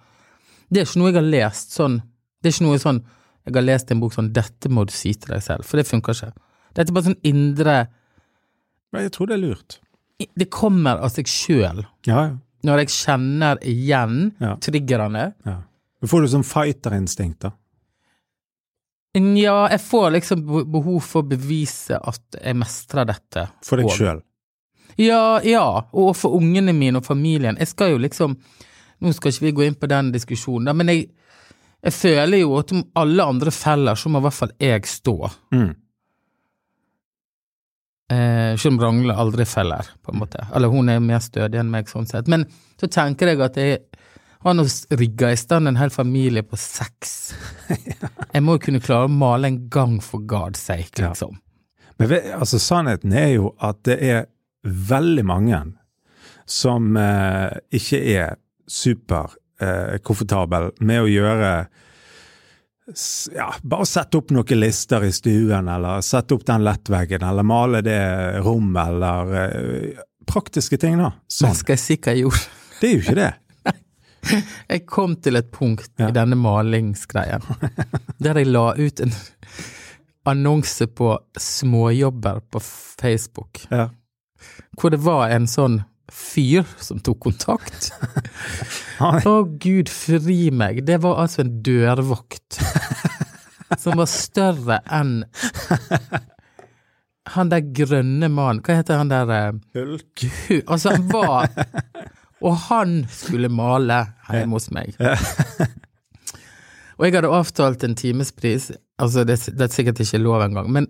Det 0.69 0.81
er 0.81 0.87
ikke 0.87 1.01
noe 1.01 1.11
jeg 1.11 1.17
har 1.19 1.27
lest 1.29 1.75
sånn, 1.77 1.99
det 2.41 2.49
er 2.49 2.55
ikke 2.55 2.65
noe 2.67 2.81
sånn, 2.81 2.99
jeg 3.45 3.53
har 3.59 3.65
lest 3.67 3.91
en 3.93 4.01
bok 4.01 4.15
sånn, 4.17 4.31
dette 4.33 4.69
må 4.73 4.85
du 4.89 4.93
si 4.97 5.13
til 5.13 5.35
deg 5.35 5.43
selv, 5.45 5.65
for 5.65 5.77
det 5.77 5.85
funker 5.89 6.17
ikke. 6.17 6.31
Dette 6.75 6.89
er 6.89 6.97
bare 6.97 7.09
sånn 7.11 7.21
indre, 7.29 7.77
Jeg 8.95 9.11
tror 9.11 9.27
det 9.27 9.35
er 9.35 9.41
lurt. 9.43 9.79
det 10.39 10.49
kommer 10.49 11.01
av 11.03 11.09
seg 11.11 11.25
sjøl, 11.27 11.85
Ja, 12.07 12.21
ja. 12.25 12.37
når 12.63 12.77
jeg 12.79 12.87
kjenner 12.95 13.57
igjen 13.61 14.33
Ja. 14.41 14.55
triggerne. 14.57 15.33
ja. 15.45 15.57
Du 16.01 16.07
får 16.07 16.21
du 16.21 16.27
sånn 16.27 16.43
fighterinstinkt, 16.43 17.39
da. 17.39 17.51
Ja, 19.15 19.59
jeg 19.71 19.79
får 19.79 20.09
liksom 20.17 20.41
behov 20.71 20.99
for 21.07 21.23
å 21.23 21.29
bevise 21.29 21.95
at 21.95 22.35
jeg 22.35 22.57
mestrer 22.59 23.07
dette. 23.07 23.45
For 23.63 23.79
deg 23.79 23.91
sjøl. 23.95 24.19
Ja, 24.99 25.39
ja, 25.43 25.65
og 25.91 26.13
for 26.19 26.35
ungene 26.35 26.73
mine 26.75 26.99
og 26.99 27.07
familien. 27.07 27.59
Jeg 27.59 27.71
skal 27.71 27.95
jo 27.95 28.01
liksom 28.03 28.37
Nå 29.03 29.11
skal 29.11 29.33
ikke 29.33 29.43
vi 29.43 29.51
gå 29.51 29.63
inn 29.65 29.75
på 29.75 29.89
den 29.91 30.07
diskusjonen, 30.13 30.71
men 30.79 30.87
jeg, 30.87 31.01
jeg 31.83 31.93
føler 31.93 32.39
jo 32.39 32.53
at 32.61 32.71
om 32.71 32.85
alle 32.95 33.25
andre 33.27 33.51
feller, 33.51 33.99
så 33.99 34.07
må 34.09 34.21
i 34.21 34.23
hvert 34.23 34.37
fall 34.37 34.53
jeg 34.63 34.87
stå. 34.87 35.15
Mm. 35.51 35.73
Eh, 38.15 38.53
selv 38.55 38.77
om 38.77 38.79
Ragnhild 38.85 39.11
aldri 39.11 39.45
feller, 39.49 39.91
på 40.01 40.13
en 40.13 40.21
måte. 40.21 40.45
Eller 40.55 40.71
hun 40.71 40.89
er 40.89 41.03
mer 41.03 41.19
stødig 41.19 41.59
enn 41.59 41.73
meg, 41.73 41.91
sånn 41.91 42.07
sett. 42.07 42.31
Men 42.31 42.47
så 42.79 42.87
tenker 42.87 43.33
jeg 43.33 43.43
at 43.43 43.59
jeg 43.59 43.83
har 44.45 44.55
nå 44.59 44.65
rigga 44.99 45.31
i 45.33 45.37
stand 45.39 45.67
en 45.71 45.77
hel 45.79 45.89
familie 45.93 46.43
på 46.45 46.57
seks. 46.59 47.33
Jeg 48.35 48.43
må 48.45 48.55
jo 48.57 48.63
kunne 48.67 48.81
klare 48.83 49.07
å 49.09 49.11
male 49.11 49.47
en 49.49 49.61
gang 49.73 49.97
for 50.03 50.19
god 50.27 50.55
sake, 50.59 51.01
Ja. 51.01 51.09
liksom. 51.13 51.37
Men 51.97 52.09
vet- 52.11 52.31
altså, 52.35 52.59
sannheten 52.59 53.13
er 53.15 53.29
jo 53.37 53.53
at 53.63 53.83
det 53.87 53.97
er 54.03 54.25
veldig 54.65 55.23
mange 55.25 55.61
som 56.45 56.95
eh, 56.99 57.55
ikke 57.73 57.99
er 58.17 58.35
superkomfortabel 58.69 60.63
eh, 60.71 60.83
med 60.85 61.01
å 61.05 61.07
gjøre 61.09 61.51
ja, 63.33 63.47
bare 63.65 63.85
sette 63.89 64.19
opp 64.19 64.29
noen 64.35 64.59
lister 64.61 65.07
i 65.07 65.11
stuen, 65.15 65.69
eller 65.71 66.03
sette 66.05 66.35
opp 66.35 66.43
den 66.45 66.61
lettveggen, 66.67 67.23
eller 67.25 67.47
male 67.47 67.79
det 67.81 67.97
rommet, 68.45 68.91
eller 68.91 69.31
uh, 69.33 70.03
praktiske 70.29 70.77
ting, 70.77 70.99
da. 71.01 71.09
Men 71.15 71.33
Sånn. 71.33 71.55
skal 71.57 71.73
jeg 71.73 71.81
si 71.81 71.97
hva 71.97 72.13
jeg 72.13 72.21
gjorde? 72.27 72.43
Det 72.81 72.89
er 72.89 72.93
jo 72.93 73.01
ikke 73.01 73.17
det. 73.17 73.31
Jeg 74.71 74.85
kom 74.89 75.15
til 75.21 75.35
et 75.39 75.51
punkt 75.53 75.89
Ja. 76.01 76.09
i 76.09 76.15
denne 76.15 76.35
malingsgreien 76.39 77.43
der 78.19 78.39
jeg 78.41 78.47
la 78.49 78.71
ut 78.77 78.99
en 79.03 79.11
annonse 80.25 80.87
på 80.87 81.11
småjobber 81.37 82.39
på 82.49 82.59
Facebook, 82.63 83.65
Ja. 83.71 83.89
hvor 84.79 84.89
det 84.95 84.99
var 85.05 85.29
en 85.35 85.45
sånn 85.51 85.83
fyr 86.11 86.65
som 86.81 86.99
tok 87.01 87.19
kontakt. 87.27 87.91
Å, 89.01 89.11
Å, 89.25 89.35
gud 89.61 89.89
fri 89.89 90.49
meg. 90.53 90.83
Det 90.85 90.99
var 91.03 91.17
altså 91.23 91.41
en 91.43 91.55
dørvakt 91.65 92.59
som 93.81 93.97
var 93.99 94.09
større 94.09 94.79
enn 94.93 95.23
han 97.35 97.49
der 97.49 97.63
grønne 97.75 98.29
mannen. 98.29 98.61
Hva 98.65 98.75
heter 98.79 98.99
han 99.01 99.09
der 99.09 99.31
eh, 99.33 99.51
Hulk. 99.75 100.25
Hu- 100.47 100.61
Altså, 100.67 100.93
han 100.93 101.07
var 101.09 101.49
Og 102.45 102.53
han 102.67 102.99
skulle 103.09 103.49
male 103.49 104.03
hjemme 104.29 104.57
hos 104.59 104.69
meg. 104.75 104.93
Og 106.95 107.07
jeg 107.07 107.15
hadde 107.17 107.31
avtalt 107.33 107.83
en 107.83 107.95
timespris, 107.99 108.69
altså 109.01 109.25
det, 109.27 109.35
det 109.57 109.65
er 109.65 109.73
sikkert 109.73 109.99
ikke 109.99 110.21
lov 110.21 110.45
engang, 110.45 110.69
men 110.71 110.87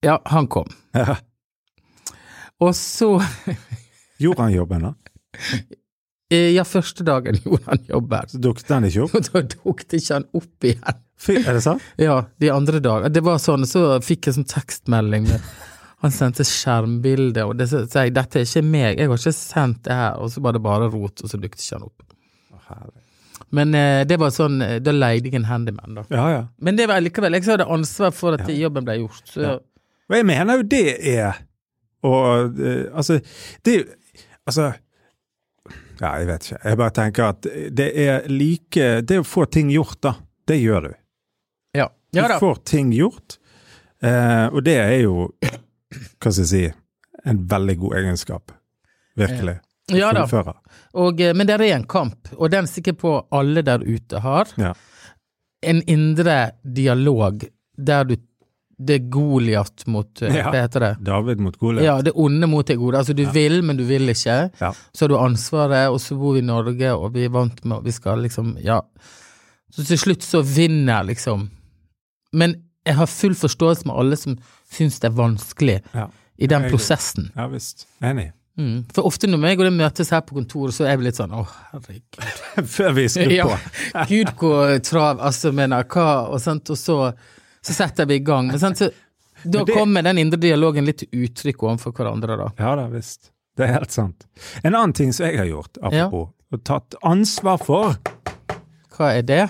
ja, 0.00 0.14
han 0.32 0.46
kom. 0.48 0.70
Ja. 0.96 1.18
Og 2.64 2.72
så, 2.76 3.18
Gjorde 4.22 4.46
han 4.46 4.54
jobben, 4.54 4.86
da? 4.88 4.94
eh, 6.32 6.50
ja, 6.54 6.64
første 6.64 7.04
dagen 7.04 7.36
gjorde 7.44 7.66
han 7.66 7.84
jobben, 7.88 8.32
Så 8.32 8.40
dukket 8.40 8.72
han 8.72 8.88
ikke 8.88 9.04
opp? 9.04 9.18
da 9.28 9.42
dukket 9.52 9.98
ikke 9.98 10.16
han 10.16 10.26
opp 10.40 10.68
igjen. 10.70 11.02
Fy, 11.20 11.36
er 11.42 11.52
det 11.58 11.64
sant? 11.66 11.84
Ja, 12.00 12.16
de 12.40 12.48
andre 12.52 12.80
dager. 12.80 13.12
Det 13.12 13.20
var 13.26 13.36
sånn, 13.42 13.66
så 13.68 13.98
fikk 14.04 14.30
jeg 14.30 14.38
sånn 14.38 14.48
tekstmelding 14.48 15.28
med 15.28 15.50
Han 16.00 16.12
sendte 16.14 16.44
skjermbilde, 16.48 17.42
og 17.44 17.58
det 17.60 17.66
sa 17.68 17.82
jeg 18.06 18.14
dette 18.16 18.40
er 18.40 18.46
ikke 18.46 18.62
meg, 18.64 18.98
jeg 19.02 19.10
har 19.10 19.18
ikke 19.20 19.32
sendt 19.36 19.82
det 19.84 19.92
her, 19.98 20.14
og 20.16 20.30
så 20.32 20.40
var 20.40 20.56
det 20.56 20.62
bare 20.64 20.88
rot, 20.88 21.20
og 21.20 21.28
så 21.28 21.36
dukket 21.40 21.60
ikke 21.60 21.76
han 21.76 21.84
opp. 21.90 22.04
Å. 22.56 22.78
Men 23.52 23.74
eh, 23.74 24.04
det 24.08 24.16
var 24.22 24.30
sånn, 24.32 24.60
eh, 24.62 24.78
da 24.80 24.94
leide 24.94 25.28
jeg 25.28 25.36
en 25.40 25.48
handyman, 25.50 25.98
da. 25.98 26.04
Ja, 26.14 26.24
ja. 26.32 26.40
Men 26.62 26.78
det 26.78 26.86
var 26.88 27.02
likevel, 27.04 27.34
jeg 27.36 27.44
hadde 27.50 27.66
ansvar 27.68 28.14
for 28.16 28.38
at 28.38 28.46
Ja. 28.48 28.56
jobben 28.68 28.86
ble 28.86 28.96
gjort, 29.02 29.24
så. 29.28 29.58
Og 30.10 30.16
jeg 30.16 30.26
mener 30.26 30.58
jo 30.58 30.62
det 30.66 30.84
er 31.16 31.36
Og 32.02 32.56
eh, 32.58 32.86
altså 32.96 33.20
Det 33.62 33.74
er 33.74 33.76
jo 33.78 33.84
Altså 34.48 34.64
Ja, 36.00 36.14
jeg 36.16 36.26
vet 36.30 36.46
ikke. 36.48 36.58
Jeg 36.64 36.78
bare 36.80 36.94
tenker 36.96 37.24
at 37.28 37.46
det 37.76 37.86
er 38.06 38.24
like 38.32 38.88
Det 39.06 39.18
å 39.20 39.26
få 39.26 39.44
ting 39.52 39.70
gjort, 39.70 40.00
da. 40.02 40.14
Det 40.48 40.56
gjør 40.62 40.88
du. 40.88 40.92
ja. 41.78 41.86
ja 42.16 42.26
Du 42.26 42.38
får 42.40 42.62
ting 42.64 42.90
gjort. 42.96 43.36
Eh, 44.02 44.46
og 44.48 44.64
det 44.64 44.78
er 44.80 44.96
jo 45.04 45.28
Hva 45.90 46.30
skal 46.32 46.44
jeg 46.44 46.50
si 46.50 46.62
En 47.28 47.42
veldig 47.50 47.74
god 47.82 47.96
egenskap. 47.98 48.52
Virkelig. 49.20 49.58
Ja 49.92 50.12
da. 50.14 50.54
Og, 50.94 51.20
eh, 51.20 51.34
men 51.34 51.46
det 51.48 51.58
er 51.58 51.66
en 51.74 51.84
kamp, 51.84 52.30
og 52.36 52.50
den 52.52 52.64
er 52.64 52.70
sikker 52.70 52.94
på 52.96 53.12
alle 53.34 53.62
der 53.66 53.82
ute 53.84 54.22
har. 54.22 54.48
Ja. 54.56 54.72
En 55.62 55.82
indre 55.82 56.52
dialog 56.64 57.44
der 57.76 58.04
du 58.04 58.16
Det 58.80 58.94
er 58.94 59.08
Goliat 59.12 59.82
mot 59.92 60.22
eh, 60.22 60.32
Ja. 60.38 60.46
Hva 60.48 60.62
heter 60.62 60.80
det? 60.80 60.90
David 61.04 61.40
mot 61.44 61.56
Goliat. 61.60 61.84
Ja, 61.84 61.98
det 62.00 62.14
onde 62.16 62.46
mot 62.48 62.66
det 62.66 62.78
gode. 62.80 62.96
Altså, 62.96 63.12
du 63.12 63.26
vil, 63.28 63.60
men 63.62 63.76
du 63.76 63.84
vil 63.84 64.08
ikke. 64.08 64.50
Ja. 64.56 64.70
Så 64.72 65.04
har 65.04 65.08
du 65.12 65.18
ansvaret, 65.18 65.90
og 65.92 66.00
så 66.00 66.16
bor 66.16 66.32
vi 66.32 66.40
i 66.40 66.46
Norge, 66.48 66.94
og 66.94 67.12
vi 67.12 67.26
er 67.26 67.34
vant 67.34 67.60
med 67.64 67.76
og 67.76 67.84
Vi 67.84 67.92
skal 67.92 68.22
liksom 68.24 68.56
Ja. 68.64 68.80
Så 69.70 69.84
til 69.84 69.98
slutt 70.00 70.24
så 70.24 70.40
vinner 70.42 71.04
liksom 71.04 71.50
Men 72.32 72.54
jeg 72.86 72.94
har 72.96 73.06
full 73.06 73.34
forståelse 73.34 73.86
med 73.86 73.96
alle 74.00 74.16
som 74.16 74.36
syns 74.72 75.00
det 75.00 75.10
er 75.10 75.16
vanskelig 75.18 75.80
Ja. 75.94 76.08
i 76.38 76.46
den 76.46 76.62
Jeg- 76.62 76.70
prosessen. 76.72 77.30
Ja 77.36 77.46
visst. 77.48 77.86
Enig. 78.02 78.32
Mm. 78.58 78.84
For 78.92 79.02
ofte 79.08 79.26
når 79.30 79.46
jeg 79.48 79.58
og 79.60 79.64
det 79.64 79.72
møtes 79.72 80.10
her 80.10 80.20
på 80.20 80.34
kontoret, 80.36 80.74
så 80.74 80.84
er 80.88 80.96
vi 80.98 81.04
litt 81.04 81.16
sånn 81.16 81.32
å, 81.32 81.46
herregud. 81.72 82.18
Før 82.76 82.92
vi 82.92 83.04
skrur 83.08 83.32
Ja, 83.32 83.44
på. 83.46 84.06
Gud 84.10 84.32
hvor 84.36 84.78
trav, 84.84 85.20
altså, 85.20 85.52
mener 85.52 85.84
hva, 85.84 86.28
og, 86.28 86.40
sant, 86.40 86.68
og 86.70 86.76
så, 86.76 86.96
så 87.62 87.72
setter 87.76 88.06
vi 88.10 88.18
i 88.20 88.24
gang. 88.26 88.48
Men 88.52 88.58
sant, 88.60 88.76
så, 88.82 88.90
da 89.44 89.62
det- 89.64 89.72
kommer 89.76 90.02
den 90.04 90.18
indre 90.18 90.40
dialogen 90.40 90.84
litt 90.84 90.98
til 91.04 91.24
uttrykk 91.24 91.62
overfor 91.62 91.92
hverandre, 91.96 92.36
da. 92.36 92.50
Ja 92.58 92.74
da 92.76 92.88
visst. 92.92 93.30
Det 93.56 93.66
er 93.68 93.72
helt 93.78 93.92
sant. 93.92 94.26
En 94.64 94.74
annen 94.74 94.92
ting 94.96 95.12
som 95.12 95.26
jeg 95.26 95.38
har 95.40 95.46
gjort, 95.48 95.78
apropos, 95.82 96.28
og 96.52 96.64
tatt 96.64 96.94
ansvar 97.06 97.58
for, 97.64 97.96
Hva 98.96 99.14
er 99.16 99.22
det? 99.24 99.42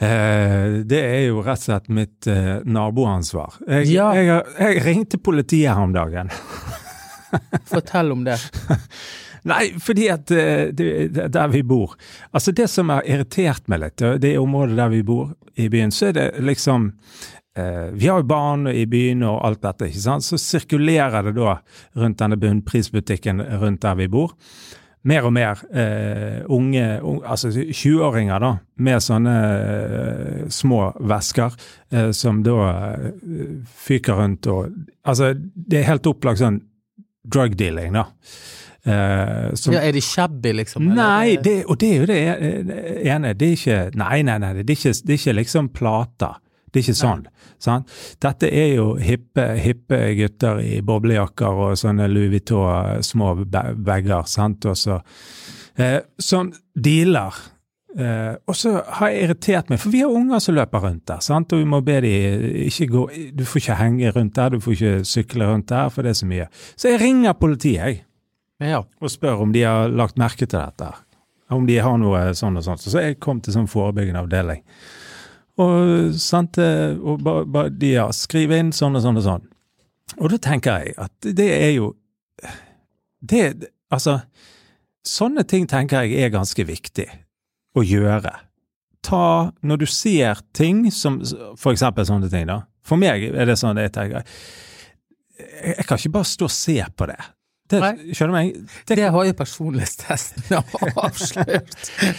Eh, 0.00 0.78
det 0.88 1.00
er 1.04 1.22
jo 1.28 1.42
rett 1.42 1.58
og 1.60 1.64
slett 1.68 1.88
mitt 1.92 2.26
eh, 2.30 2.58
naboansvar. 2.64 3.58
Jeg, 3.66 3.88
Ja. 3.94 4.10
jeg, 4.14 4.42
jeg 4.58 4.84
ringte 4.86 5.18
politiet 5.18 5.72
her 5.74 5.82
om 5.86 5.92
dagen. 5.96 6.30
Fortell 7.72 8.12
om 8.12 8.24
det. 8.24 8.38
Nei, 9.48 9.68
fordi 9.80 10.08
at 10.10 10.30
eh, 10.34 10.68
det, 10.74 11.28
der 11.32 11.48
vi 11.52 11.60
bor 11.62 11.92
Altså, 12.34 12.52
det 12.52 12.66
som 12.72 12.90
har 12.90 13.04
irritert 13.06 13.68
meg 13.70 13.80
litt, 13.84 14.02
det 14.20 14.32
området 14.40 14.76
der 14.76 14.90
vi 14.92 15.02
bor 15.06 15.30
i 15.58 15.68
byen, 15.72 15.92
så 15.94 16.08
er 16.10 16.16
det 16.16 16.24
liksom 16.44 16.88
eh, 17.56 17.90
Vi 17.94 18.08
har 18.10 18.20
jo 18.22 18.26
barn 18.28 18.66
i 18.72 18.82
byen 18.90 19.22
og 19.28 19.38
alt 19.46 19.62
dette, 19.64 19.88
ikke 19.92 20.02
sant. 20.04 20.26
Så 20.26 20.38
sirkulerer 20.42 21.22
det 21.30 21.36
da 21.38 21.56
rundt 21.98 22.18
denne 22.20 22.36
bunnprisbutikken 22.40 23.40
rundt 23.62 23.82
der 23.86 23.96
vi 24.02 24.08
bor. 24.10 24.34
Mer 25.06 25.24
og 25.28 25.32
mer 25.32 25.60
eh, 25.70 26.42
unge, 26.50 26.84
unge, 27.06 27.22
altså 27.30 27.52
20-åringer, 27.54 28.38
da, 28.42 28.50
med 28.82 29.02
sånne 29.04 29.34
eh, 29.54 30.46
små 30.52 30.80
vesker 30.98 31.54
eh, 31.92 32.10
som 32.16 32.42
da 32.42 32.56
eh, 32.96 33.10
fyker 33.86 34.18
rundt 34.18 34.48
og 34.50 34.72
Altså, 35.08 35.32
det 35.38 35.78
er 35.80 35.86
helt 35.92 36.06
opplagt 36.10 36.42
sånn 36.42 36.58
drug 37.24 37.54
dealing, 37.56 37.94
da. 37.94 38.08
Eh, 38.88 39.54
som, 39.54 39.72
Ja, 39.72 39.80
er 39.86 39.92
de 39.92 40.02
shabby, 40.04 40.52
liksom? 40.58 40.90
Nei, 40.96 41.36
det, 41.44 41.62
og 41.68 41.78
det 41.80 41.88
er 41.94 42.02
jo 42.02 42.08
det 42.10 42.18
ene. 43.06 43.32
Det 43.38 43.48
er 43.48 43.56
ikke 43.56 43.78
Nei, 44.00 44.20
nei, 44.26 44.38
nei. 44.42 44.52
Det 44.62 44.74
er 44.74 44.76
ikke, 44.76 44.94
det 45.06 45.14
er 45.14 45.20
ikke 45.22 45.36
liksom 45.40 45.70
plater. 45.76 46.38
Det 46.72 46.80
er 46.80 46.86
ikke 46.86 46.98
sånn. 47.00 47.26
Sant? 47.58 47.92
Dette 48.20 48.48
er 48.52 48.74
jo 48.76 48.94
hippe, 49.00 49.44
hippe 49.58 49.98
gutter 50.18 50.60
i 50.60 50.80
boblejakker 50.84 51.62
og 51.68 51.76
sånne 51.80 52.08
Louis 52.12 52.28
Vuitton 52.34 53.02
små 53.02 53.34
ba- 53.46 53.72
bager, 53.74 54.26
sant, 54.28 54.66
og 54.68 54.76
så 54.76 55.00
eh, 55.78 56.00
Som 56.18 56.52
dealer. 56.76 57.32
Eh, 57.98 58.34
og 58.46 58.54
så 58.54 58.74
har 58.98 59.08
jeg 59.10 59.24
irritert 59.24 59.70
meg, 59.72 59.80
for 59.80 59.90
vi 59.90 60.02
har 60.04 60.12
unger 60.12 60.38
som 60.44 60.54
løper 60.54 60.82
rundt 60.84 61.06
der, 61.08 61.22
sant, 61.24 61.52
og 61.56 61.58
vi 61.62 61.64
må 61.72 61.80
be 61.82 61.96
de 62.04 62.12
ikke 62.68 62.86
gå 62.92 63.06
Du 63.34 63.44
får 63.48 63.62
ikke 63.62 63.78
henge 63.80 64.12
rundt 64.14 64.34
der, 64.36 64.50
du 64.50 64.60
får 64.60 64.76
ikke 64.76 64.92
sykle 65.08 65.48
rundt 65.48 65.70
der, 65.72 65.88
for 65.90 66.02
det 66.04 66.12
er 66.12 66.18
så 66.20 66.28
mye. 66.28 66.46
Så 66.76 66.92
jeg 66.92 67.00
ringer 67.00 67.32
politiet, 67.40 67.80
jeg 67.80 68.04
Ja. 68.60 68.82
og 69.00 69.10
spør 69.10 69.40
om 69.46 69.52
de 69.52 69.62
har 69.62 69.88
lagt 69.88 70.18
merke 70.18 70.44
til 70.46 70.58
dette. 70.60 70.92
Om 71.50 71.64
de 71.66 71.78
har 71.80 71.96
noe 71.96 72.34
sånn 72.36 72.56
og 72.58 72.64
sånt. 72.66 72.80
Så 72.84 73.00
jeg 73.00 73.18
kom 73.20 73.40
til 73.40 73.54
sånn 73.54 73.68
forebyggende 73.70 74.20
avdeling. 74.20 74.60
Og 75.58 76.14
sant, 76.22 76.58
og 76.58 77.22
ba, 77.24 77.40
ba, 77.42 77.64
ja, 77.82 78.08
skriv 78.14 78.52
inn 78.54 78.70
sånn 78.74 78.98
og 78.98 79.02
sånn 79.02 79.18
og 79.18 79.24
sånn. 79.26 79.46
Og 80.16 80.30
da 80.32 80.38
tenker 80.40 80.84
jeg 80.84 80.94
at 81.02 81.32
det 81.36 81.48
er 81.52 81.72
jo 81.76 81.92
Det 83.20 83.70
Altså, 83.92 84.18
sånne 85.04 85.46
ting 85.48 85.66
tenker 85.68 86.04
jeg 86.04 86.20
er 86.20 86.32
ganske 86.32 86.64
viktig 86.68 87.06
å 87.76 87.84
gjøre. 87.84 88.34
Ta 89.04 89.52
Når 89.64 89.80
du 89.80 89.86
ser 89.88 90.42
ting 90.52 90.86
som 90.92 91.20
For 91.56 91.72
eksempel 91.72 92.06
sånne 92.08 92.30
ting, 92.32 92.46
da. 92.48 92.62
For 92.84 93.00
meg 93.00 93.24
er 93.32 93.48
det 93.48 93.58
sånn 93.60 93.80
jeg 93.80 93.92
tenker 93.96 94.22
Jeg, 95.38 95.74
jeg 95.78 95.88
kan 95.88 96.00
ikke 96.00 96.14
bare 96.18 96.28
stå 96.28 96.48
og 96.48 96.54
se 96.54 96.78
på 96.96 97.08
det. 97.08 97.18
Det, 97.68 97.80
skjønner 98.16 98.32
meg? 98.32 98.54
Det 98.88 98.98
har 99.12 99.26
jo 99.28 99.34
personlighetstesten 99.36 100.58
avslørt. 101.04 101.74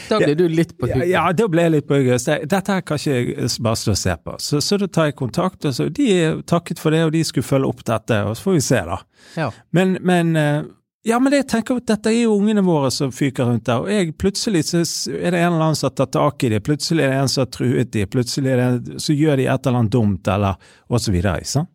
Da 0.09 0.19
blir 0.21 0.35
du 0.37 0.45
litt 0.51 0.75
på 0.77 0.87
Ja, 0.89 0.95
hugget. 0.99 1.09
ja, 1.13 1.23
da 1.33 1.47
ble 1.51 1.65
jeg 1.67 1.73
litt 1.77 1.87
på 1.89 1.97
hugget. 1.99 2.25
Dette 2.49 2.75
her 2.75 2.81
kan 2.85 2.99
ikke 3.01 3.15
jeg 3.19 3.51
bare 3.65 3.79
stå 3.81 3.93
og 3.95 4.01
se 4.01 4.17
på. 4.23 4.35
Så, 4.45 4.61
så 4.61 4.77
da 4.81 4.87
tar 4.87 5.09
jeg 5.09 5.17
kontakt, 5.19 5.65
og 5.65 5.73
så 5.75 5.87
de 5.89 6.09
er 6.15 6.41
takket 6.49 6.81
for 6.81 6.93
det, 6.95 7.03
og 7.07 7.13
de 7.15 7.23
skulle 7.25 7.47
følge 7.47 7.69
opp 7.71 7.81
dette, 7.87 8.19
og 8.29 8.35
så 8.37 8.45
får 8.49 8.59
vi 8.59 8.65
se, 8.69 8.83
da. 8.91 8.99
Ja. 9.39 9.49
Men, 9.75 9.97
men 10.05 10.35
eh, 10.39 10.59
Ja, 11.07 11.15
men 11.23 11.31
jeg 11.33 11.45
tenker 11.47 11.77
at 11.79 11.87
dette 11.87 12.11
er 12.11 12.25
jo 12.25 12.33
ungene 12.35 12.61
våre 12.67 12.89
som 12.91 13.09
fyker 13.15 13.47
rundt 13.47 13.65
der, 13.69 13.79
og 13.85 13.87
jeg 13.89 14.11
plutselig 14.19 14.65
så 14.67 14.81
er 15.15 15.31
det 15.31 15.39
en 15.39 15.53
eller 15.53 15.69
annen 15.69 15.77
som 15.79 15.87
har 15.87 15.95
tatt 15.95 16.11
tak 16.13 16.43
i 16.43 16.49
dem, 16.51 16.61
plutselig 16.65 17.05
er 17.05 17.13
det 17.13 17.19
en 17.21 17.31
som 17.31 17.45
har 17.45 17.51
truet 17.55 17.91
dem, 17.95 18.09
plutselig 18.11 18.51
er 18.51 18.59
det, 18.59 18.65
en, 18.93 18.99
så 18.99 19.15
gjør 19.15 19.39
de 19.39 19.45
et 19.47 19.65
eller 19.69 19.79
annet 19.79 19.93
dumt, 19.95 20.27
eller 20.35 20.59
og 20.91 20.99
så 21.01 21.13
videre, 21.15 21.39
ikke 21.39 21.53
sant? 21.55 21.71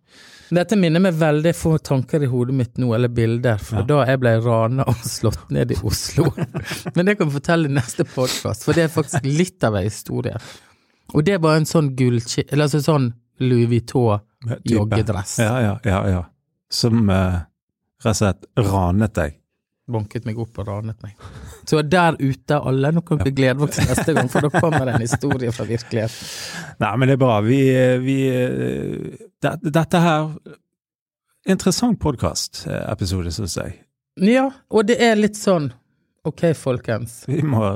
Dette 0.50 0.76
minner 0.76 1.00
meg 1.00 1.14
veldig 1.16 1.52
få 1.56 1.78
tanker 1.78 2.22
i 2.22 2.28
hodet 2.28 2.54
mitt 2.54 2.76
nå, 2.82 2.90
eller 2.94 3.08
bilder, 3.08 3.56
for 3.58 3.80
Ja. 3.80 3.82
da 3.88 4.04
jeg 4.10 4.20
ble 4.20 4.34
rana 4.44 4.84
og 4.90 4.96
slått 5.08 5.50
ned 5.50 5.72
i 5.72 5.78
Oslo. 5.82 6.26
Men 6.96 7.06
det 7.06 7.16
kan 7.18 7.28
vi 7.30 7.38
fortelle 7.38 7.68
i 7.70 7.72
neste 7.72 8.04
podkast, 8.04 8.64
for 8.66 8.72
det 8.76 8.84
er 8.84 8.92
faktisk 8.92 9.24
litt 9.24 9.64
av 9.64 9.76
ei 9.80 9.84
historie. 9.88 10.36
Og 11.14 11.24
det 11.24 11.38
var 11.40 11.56
en 11.56 11.66
sånn 11.68 11.94
gullkje... 11.96 12.44
Eller 12.50 12.64
altså 12.68 12.80
sånn 12.84 13.12
Louis. 13.40 13.66
Vuitton-joggedress. 13.68 15.38
Ja, 15.38 15.60
ja, 15.60 15.78
ja, 15.84 16.00
ja. 16.08 16.22
Som 16.70 17.08
eh, 17.10 17.40
rett 18.04 18.12
og 18.12 18.18
slett 18.20 18.46
ranet 18.58 19.14
deg. 19.14 19.36
Banket 19.84 20.24
meg 20.24 20.38
opp 20.40 20.58
og 20.62 20.68
ranet 20.70 21.00
meg. 21.04 21.16
Så 21.68 21.82
der 21.84 22.16
ute, 22.20 22.56
alle, 22.56 22.92
nå 22.94 23.04
kan 23.04 23.20
dere 23.20 23.34
glede 23.36 23.58
dere 23.60 23.74
til 23.76 23.88
neste 23.90 24.16
gang, 24.16 24.30
for 24.32 24.46
da 24.46 24.52
kommer 24.54 24.88
det 24.88 24.94
en 24.96 25.04
historie 25.04 25.52
fra 25.52 25.66
virkeligheten. 25.68 26.34
Nei, 26.80 26.92
men 26.96 27.10
det 27.10 27.16
er 27.18 27.22
bra. 27.24 27.38
Vi, 27.44 27.62
vi 28.04 28.18
det, 29.44 29.56
Dette 29.68 30.04
her 30.04 30.28
Interessant 31.44 31.98
podkast-episode, 32.00 33.28
syns 33.36 33.58
jeg. 33.60 33.74
Ja, 34.24 34.46
og 34.72 34.86
det 34.88 34.94
er 35.04 35.18
litt 35.18 35.36
sånn, 35.36 35.66
ok 36.24 36.46
folkens, 36.56 37.26
Vi 37.28 37.42
må 37.44 37.74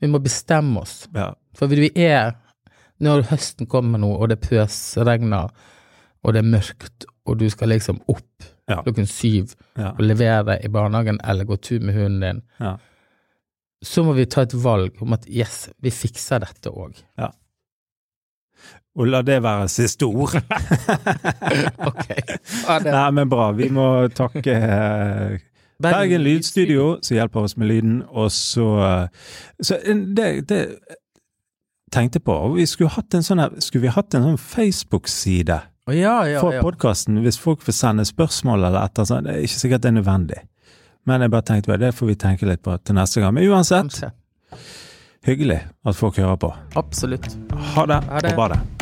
vi 0.00 0.08
må 0.10 0.20
bestemme 0.22 0.80
oss. 0.80 1.06
Ja. 1.14 1.32
For 1.56 1.70
vi 1.72 1.90
er 1.94 2.36
Når 2.96 3.26
høsten 3.28 3.66
kommer 3.68 4.00
nå, 4.00 4.08
og 4.08 4.30
det 4.30 4.38
pøsregner, 4.40 5.50
og 6.24 6.32
det 6.32 6.40
er 6.40 6.46
mørkt, 6.48 7.04
og 7.28 7.36
du 7.36 7.44
skal 7.52 7.68
liksom 7.68 7.98
opp 8.08 8.46
Ja. 8.66 8.80
klokken 8.82 9.06
syv 9.06 9.52
ja, 9.78 9.92
og 9.92 10.02
levere 10.02 10.56
i 10.64 10.68
barnehagen 10.68 11.20
eller 11.22 11.46
gå 11.46 11.56
tur 11.62 11.84
med 11.86 11.94
hunden 11.94 12.20
din, 12.20 12.40
ja. 12.58 12.72
så 13.82 14.02
må 14.02 14.16
vi 14.16 14.24
ta 14.26 14.42
et 14.42 14.56
valg 14.58 14.98
om 15.02 15.14
at 15.14 15.28
yes, 15.30 15.68
vi 15.78 15.92
fikser 15.94 16.42
dette 16.42 16.72
òg. 16.74 16.98
Og 18.96 19.10
la 19.12 19.20
det 19.22 19.42
være 19.44 19.68
siste 19.68 20.08
ord. 20.08 20.38
Ok. 21.88 22.06
Ha 22.66 22.78
det. 22.80 22.92
Nei, 22.92 23.10
men 23.12 23.28
bra. 23.28 23.50
Vi 23.52 23.68
må 23.70 24.08
takke 24.16 24.54
eh, 24.56 25.42
Bergen 25.82 26.24
Lydstudio, 26.24 26.96
som 27.04 27.18
hjelper 27.18 27.44
oss 27.44 27.56
med 27.56 27.68
lyden, 27.68 28.02
og 28.08 28.30
så 28.32 29.08
Så 29.60 29.78
det, 30.16 30.48
det 30.48 30.60
tenkte 31.92 32.20
på, 32.20 32.54
vi 32.56 32.66
skulle 32.66 32.90
hatt 32.96 33.14
en 33.14 33.22
sånn 33.22 33.44
Skulle 33.60 33.86
vi 33.86 33.94
hatt 33.94 34.14
en 34.14 34.30
sånn 34.30 34.40
Facebook-side 34.40 35.60
Ja, 35.86 36.28
ja, 36.28 36.40
for 36.42 36.50
podkasten 36.62 37.20
hvis 37.22 37.36
folk 37.38 37.60
får 37.62 37.76
sende 37.78 38.04
spørsmål 38.08 38.64
eller 38.66 38.88
et 38.88 38.98
eller 38.98 39.12
annet? 39.16 39.28
Det 39.28 39.34
er 39.36 39.44
ikke 39.46 39.60
sikkert 39.60 39.84
det 39.84 39.90
er 39.92 39.98
nødvendig. 40.00 40.38
Men 41.06 41.22
jeg 41.22 41.30
bare 41.30 41.46
tenkte 41.46 41.72
det, 41.72 41.80
det 41.84 41.92
får 41.94 42.10
vi 42.10 42.16
tenke 42.18 42.48
litt 42.48 42.62
på 42.66 42.74
til 42.82 42.98
neste 42.98 43.22
gang. 43.22 43.34
Men 43.36 43.46
uansett, 43.46 44.00
hyggelig 45.26 45.60
at 45.86 45.94
folk 45.94 46.18
hører 46.18 46.40
på. 46.42 46.50
Absolutt. 46.74 47.30
Ha 47.76 47.86
det, 47.86 48.00
Ha 48.10 48.24
det. 48.24 48.32
og 48.34 48.42
bra 48.42 48.48
det. 48.56 48.75